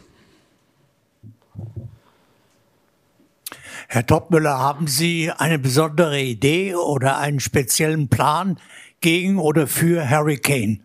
Herr 3.88 4.06
Topmüller, 4.06 4.60
haben 4.60 4.88
Sie 4.88 5.32
eine 5.32 5.58
besondere 5.58 6.22
Idee 6.22 6.76
oder 6.76 7.18
einen 7.18 7.40
speziellen 7.40 8.08
Plan 8.08 8.60
gegen 9.02 9.40
oder 9.40 9.66
für 9.66 10.08
Harry 10.08 10.38
Kane? 10.38 10.80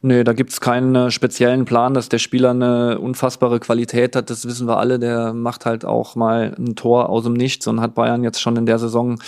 Nee, 0.00 0.22
da 0.22 0.32
gibt's 0.32 0.60
keinen 0.60 0.94
äh, 0.94 1.10
speziellen 1.10 1.64
Plan, 1.64 1.92
dass 1.92 2.08
der 2.08 2.18
Spieler 2.18 2.50
eine 2.50 3.00
unfassbare 3.00 3.58
Qualität 3.58 4.14
hat. 4.14 4.30
Das 4.30 4.46
wissen 4.46 4.68
wir 4.68 4.78
alle. 4.78 5.00
Der 5.00 5.32
macht 5.32 5.66
halt 5.66 5.84
auch 5.84 6.14
mal 6.14 6.54
ein 6.56 6.76
Tor 6.76 7.08
aus 7.08 7.24
dem 7.24 7.32
Nichts 7.32 7.66
und 7.66 7.80
hat 7.80 7.94
Bayern 7.96 8.22
jetzt 8.22 8.40
schon 8.40 8.56
in 8.56 8.64
der 8.64 8.78
Saison 8.78 9.18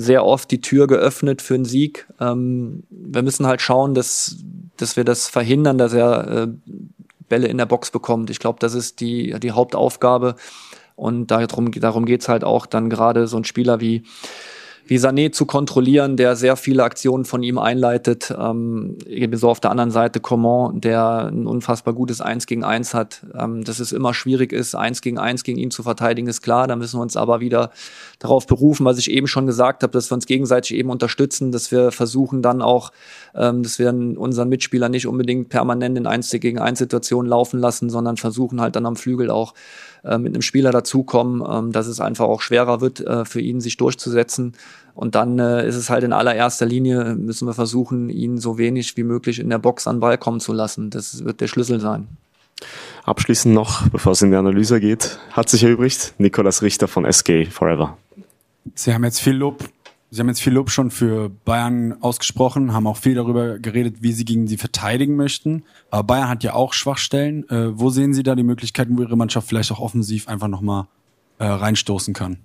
sehr 0.00 0.24
oft 0.24 0.50
die 0.52 0.60
Tür 0.60 0.86
geöffnet 0.86 1.42
für 1.42 1.54
einen 1.54 1.64
Sieg. 1.64 2.06
Ähm, 2.20 2.84
wir 2.88 3.22
müssen 3.22 3.48
halt 3.48 3.60
schauen, 3.60 3.94
dass, 3.94 4.36
dass 4.76 4.96
wir 4.96 5.02
das 5.02 5.28
verhindern, 5.28 5.76
dass 5.76 5.92
er 5.92 6.28
äh, 6.28 6.48
Bälle 7.28 7.48
in 7.48 7.58
der 7.58 7.66
Box 7.66 7.90
bekommt. 7.90 8.30
Ich 8.30 8.38
glaube, 8.38 8.60
das 8.60 8.74
ist 8.74 9.00
die, 9.00 9.38
die 9.40 9.50
Hauptaufgabe. 9.50 10.36
Und 10.94 11.32
darum, 11.32 11.72
darum 11.72 12.06
geht's 12.06 12.28
halt 12.28 12.44
auch 12.44 12.66
dann 12.66 12.90
gerade 12.90 13.26
so 13.26 13.36
ein 13.36 13.44
Spieler 13.44 13.80
wie 13.80 14.04
wie 14.88 14.96
Sané 14.96 15.30
zu 15.32 15.44
kontrollieren, 15.44 16.16
der 16.16 16.34
sehr 16.34 16.56
viele 16.56 16.82
Aktionen 16.82 17.26
von 17.26 17.42
ihm 17.42 17.58
einleitet. 17.58 18.34
Ähm, 18.36 18.96
ebenso 19.06 19.50
auf 19.50 19.60
der 19.60 19.70
anderen 19.70 19.90
Seite 19.90 20.18
Coman, 20.18 20.80
der 20.80 21.26
ein 21.26 21.46
unfassbar 21.46 21.92
gutes 21.92 22.22
Eins 22.22 22.46
gegen 22.46 22.64
Eins 22.64 22.94
hat. 22.94 23.20
Ähm, 23.38 23.64
dass 23.64 23.80
es 23.80 23.92
immer 23.92 24.14
schwierig 24.14 24.50
ist, 24.50 24.74
Eins 24.74 25.02
gegen 25.02 25.18
Eins 25.18 25.44
gegen 25.44 25.58
ihn 25.58 25.70
zu 25.70 25.82
verteidigen, 25.82 26.26
ist 26.26 26.40
klar. 26.40 26.66
Da 26.66 26.74
müssen 26.74 26.98
wir 26.98 27.02
uns 27.02 27.18
aber 27.18 27.40
wieder 27.40 27.70
darauf 28.18 28.46
berufen, 28.46 28.86
was 28.86 28.96
ich 28.96 29.10
eben 29.10 29.26
schon 29.26 29.46
gesagt 29.46 29.82
habe, 29.82 29.92
dass 29.92 30.10
wir 30.10 30.14
uns 30.14 30.24
gegenseitig 30.24 30.74
eben 30.74 30.88
unterstützen, 30.88 31.52
dass 31.52 31.70
wir 31.70 31.92
versuchen 31.92 32.40
dann 32.40 32.62
auch, 32.62 32.90
ähm, 33.34 33.62
dass 33.62 33.78
wir 33.78 33.90
unseren 33.90 34.48
Mitspieler 34.48 34.88
nicht 34.88 35.06
unbedingt 35.06 35.50
permanent 35.50 35.98
in 35.98 36.06
Eins 36.06 36.30
gegen 36.30 36.58
Eins 36.58 36.78
Situationen 36.78 37.28
laufen 37.28 37.60
lassen, 37.60 37.90
sondern 37.90 38.16
versuchen 38.16 38.62
halt 38.62 38.74
dann 38.74 38.86
am 38.86 38.96
Flügel 38.96 39.30
auch 39.30 39.52
äh, 40.04 40.18
mit 40.18 40.34
einem 40.34 40.42
Spieler 40.42 40.70
dazukommen, 40.70 41.42
ähm, 41.48 41.72
dass 41.72 41.86
es 41.86 42.00
einfach 42.00 42.26
auch 42.26 42.40
schwerer 42.40 42.80
wird 42.80 43.00
äh, 43.00 43.24
für 43.24 43.40
ihn, 43.40 43.60
sich 43.60 43.76
durchzusetzen. 43.76 44.54
Und 44.94 45.14
dann 45.14 45.38
äh, 45.38 45.66
ist 45.66 45.76
es 45.76 45.90
halt 45.90 46.04
in 46.04 46.12
allererster 46.12 46.66
Linie, 46.66 47.14
müssen 47.14 47.46
wir 47.46 47.54
versuchen, 47.54 48.10
ihn 48.10 48.38
so 48.38 48.58
wenig 48.58 48.96
wie 48.96 49.04
möglich 49.04 49.38
in 49.38 49.50
der 49.50 49.58
Box 49.58 49.86
an 49.86 50.00
Ball 50.00 50.18
kommen 50.18 50.40
zu 50.40 50.52
lassen. 50.52 50.90
Das 50.90 51.24
wird 51.24 51.40
der 51.40 51.46
Schlüssel 51.46 51.80
sein. 51.80 52.08
Abschließend 53.04 53.54
noch, 53.54 53.88
bevor 53.88 54.12
es 54.12 54.22
in 54.22 54.30
die 54.30 54.36
Analyse 54.36 54.80
geht, 54.80 55.18
hat 55.30 55.48
sich 55.48 55.62
erübrigt 55.62 56.14
Nikolas 56.18 56.62
Richter 56.62 56.88
von 56.88 57.04
SG 57.04 57.46
Forever. 57.46 57.96
Sie 58.74 58.92
haben 58.92 59.04
jetzt 59.04 59.20
viel 59.20 59.34
Lob 59.34 59.64
Sie 60.10 60.20
haben 60.20 60.28
jetzt 60.28 60.40
viel 60.40 60.54
Lob 60.54 60.70
schon 60.70 60.90
für 60.90 61.28
Bayern 61.28 61.96
ausgesprochen, 62.00 62.72
haben 62.72 62.86
auch 62.86 62.96
viel 62.96 63.14
darüber 63.14 63.58
geredet, 63.58 63.96
wie 64.00 64.12
Sie 64.12 64.24
gegen 64.24 64.46
sie 64.46 64.56
verteidigen 64.56 65.16
möchten. 65.16 65.64
Aber 65.90 66.04
Bayern 66.04 66.30
hat 66.30 66.42
ja 66.42 66.54
auch 66.54 66.72
Schwachstellen. 66.72 67.48
Äh, 67.50 67.78
wo 67.78 67.90
sehen 67.90 68.14
Sie 68.14 68.22
da 68.22 68.34
die 68.34 68.42
Möglichkeiten, 68.42 68.96
wo 68.96 69.02
Ihre 69.02 69.16
Mannschaft 69.16 69.48
vielleicht 69.48 69.70
auch 69.70 69.80
offensiv 69.80 70.26
einfach 70.26 70.48
nochmal 70.48 70.86
äh, 71.38 71.44
reinstoßen 71.44 72.14
kann? 72.14 72.38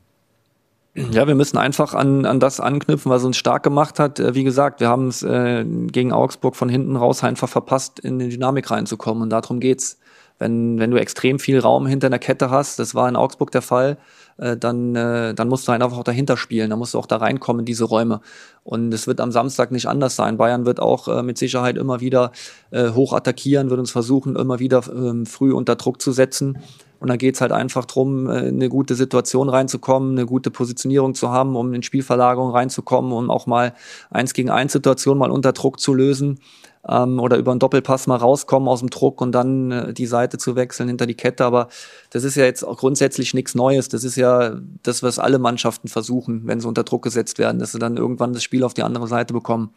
Ja, 0.96 1.26
wir 1.26 1.36
müssen 1.36 1.58
einfach 1.58 1.94
an, 1.94 2.26
an 2.26 2.40
das 2.40 2.60
anknüpfen, 2.60 3.10
was 3.10 3.24
uns 3.24 3.38
stark 3.38 3.64
gemacht 3.64 3.98
hat. 3.98 4.20
Äh, 4.20 4.36
wie 4.36 4.44
gesagt, 4.44 4.82
wir 4.82 4.90
haben 4.90 5.08
es 5.08 5.24
äh, 5.24 5.64
gegen 5.64 6.12
Augsburg 6.12 6.58
von 6.58 6.68
hinten 6.68 6.98
raus 6.98 7.24
einfach 7.24 7.50
verpasst, 7.50 8.00
in 8.00 8.20
die 8.20 8.30
Dynamik 8.30 8.70
reinzukommen. 8.72 9.24
Und 9.24 9.30
darum 9.30 9.60
geht's. 9.60 10.00
Wenn, 10.40 10.80
wenn 10.80 10.90
du 10.90 10.98
extrem 10.98 11.38
viel 11.38 11.60
Raum 11.60 11.86
hinter 11.86 12.08
einer 12.08 12.18
Kette 12.18 12.50
hast, 12.50 12.80
das 12.80 12.96
war 12.96 13.08
in 13.08 13.16
Augsburg 13.16 13.52
der 13.52 13.62
Fall, 13.62 13.98
äh, 14.38 14.58
dann, 14.58 14.96
äh, 14.96 15.34
dann 15.34 15.48
musst 15.48 15.68
du 15.68 15.72
einfach 15.72 15.98
auch 15.98 16.04
dahinter 16.04 16.38
spielen, 16.38 16.70
dann 16.70 16.80
musst 16.80 16.94
du 16.94 17.00
auch 17.00 17.06
da 17.06 17.18
reinkommen 17.18 17.62
in 17.62 17.66
diese 17.66 17.86
Räume. 17.86 18.22
Und 18.64 18.94
es 18.94 19.08
wird 19.08 19.20
am 19.20 19.32
Samstag 19.32 19.72
nicht 19.72 19.88
anders 19.88 20.16
sein. 20.16 20.38
Bayern 20.38 20.66
wird 20.66 20.80
auch 20.80 21.08
äh, 21.08 21.24
mit 21.24 21.38
Sicherheit 21.38 21.78
immer 21.78 22.00
wieder 22.00 22.32
äh, 22.72 22.90
hoch 22.90 23.14
attackieren, 23.14 23.70
wird 23.70 23.80
uns 23.80 23.92
versuchen, 23.92 24.36
immer 24.36 24.60
wieder 24.60 24.80
äh, 24.80 25.26
früh 25.26 25.54
unter 25.54 25.76
Druck 25.76 26.02
zu 26.02 26.12
setzen. 26.12 26.58
Und 27.04 27.10
da 27.10 27.18
geht's 27.18 27.42
halt 27.42 27.52
einfach 27.52 27.84
drum, 27.84 28.30
äh, 28.30 28.48
eine 28.48 28.70
gute 28.70 28.96
Situation 28.96 29.50
reinzukommen, 29.50 30.12
eine 30.12 30.26
gute 30.26 30.52
Positionierung 30.52 31.16
zu 31.16 31.32
haben, 31.32 31.58
um 31.58 31.74
in 31.74 31.84
Spielverlagerung 31.84 32.52
reinzukommen, 32.52 33.12
um 33.12 33.30
auch 33.30 33.46
mal 33.46 33.74
eins 34.10 34.34
gegen 34.34 34.50
eins 34.50 34.72
Situation 34.72 35.18
mal 35.18 35.30
unter 35.30 35.52
Druck 35.52 35.82
zu 35.82 35.94
lösen 35.94 36.40
ähm, 36.88 37.20
oder 37.20 37.36
über 37.36 37.52
einen 37.52 37.60
Doppelpass 37.60 38.08
mal 38.08 38.16
rauskommen 38.16 38.70
aus 38.70 38.80
dem 38.80 38.90
Druck 38.90 39.20
und 39.20 39.34
dann 39.34 39.72
äh, 39.72 39.94
die 39.94 40.06
Seite 40.06 40.38
zu 40.38 40.56
wechseln 40.56 40.88
hinter 40.88 41.06
die 41.06 41.14
Kette. 41.16 41.44
Aber 41.44 41.68
das 42.12 42.24
ist 42.24 42.36
ja 42.36 42.46
jetzt 42.46 42.64
auch 42.64 42.78
grundsätzlich 42.78 43.34
nichts 43.34 43.54
Neues. 43.54 43.90
Das 43.90 44.06
ist 44.06 44.16
ja 44.16 44.58
das, 44.84 45.04
was 45.04 45.20
alle 45.20 45.40
Mannschaften 45.40 45.90
versuchen, 45.90 46.44
wenn 46.46 46.62
sie 46.62 46.70
unter 46.70 46.86
Druck 46.86 47.04
gesetzt 47.04 47.38
werden, 47.38 47.60
dass 47.60 47.74
sie 47.74 47.80
dann 47.80 47.98
irgendwann 47.98 48.32
das 48.32 48.44
Spiel 48.44 48.64
auf 48.64 48.74
die 48.74 48.84
andere 48.84 49.10
Seite 49.10 49.34
bekommen. 49.34 49.72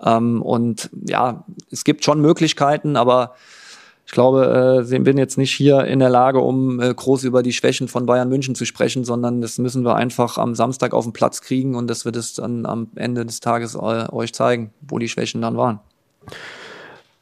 Ähm, 0.00 0.40
und 0.40 0.88
ja, 1.04 1.44
es 1.72 1.82
gibt 1.82 2.04
schon 2.04 2.20
Möglichkeiten, 2.20 2.94
aber 2.94 3.34
ich 4.10 4.12
glaube, 4.12 4.84
äh, 4.90 4.98
bin 4.98 5.18
jetzt 5.18 5.38
nicht 5.38 5.52
hier 5.52 5.84
in 5.84 6.00
der 6.00 6.10
Lage, 6.10 6.40
um 6.40 6.80
äh, 6.80 6.92
groß 6.92 7.22
über 7.22 7.44
die 7.44 7.52
Schwächen 7.52 7.86
von 7.86 8.06
Bayern 8.06 8.28
München 8.28 8.56
zu 8.56 8.64
sprechen, 8.64 9.04
sondern 9.04 9.40
das 9.40 9.58
müssen 9.58 9.84
wir 9.84 9.94
einfach 9.94 10.36
am 10.36 10.56
Samstag 10.56 10.94
auf 10.94 11.04
den 11.04 11.12
Platz 11.12 11.42
kriegen 11.42 11.76
und 11.76 11.86
dass 11.86 12.04
wir 12.04 12.10
das 12.10 12.32
dann 12.32 12.66
am 12.66 12.88
Ende 12.96 13.24
des 13.24 13.38
Tages 13.38 13.76
äh, 13.76 13.78
euch 13.78 14.34
zeigen, 14.34 14.72
wo 14.80 14.98
die 14.98 15.08
Schwächen 15.08 15.40
dann 15.42 15.56
waren. 15.56 15.78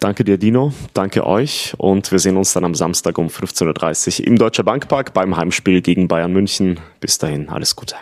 Danke 0.01 0.25
dir, 0.25 0.39
Dino. 0.39 0.73
Danke 0.95 1.27
euch. 1.27 1.75
Und 1.77 2.11
wir 2.11 2.21
sehen 2.21 2.39
uns 2.39 2.55
dann 2.55 2.65
am 2.65 2.75
Samstag 2.75 3.19
um 3.19 3.27
15.30 3.27 4.21
Uhr 4.21 4.27
im 4.27 4.37
Deutscher 4.37 4.63
Bankpark 4.63 5.13
beim 5.13 5.37
Heimspiel 5.37 5.83
gegen 5.83 6.09
Bayern 6.09 6.33
München. 6.33 6.81
Bis 7.01 7.19
dahin, 7.19 7.51
alles 7.51 7.77
Gute. 7.77 7.97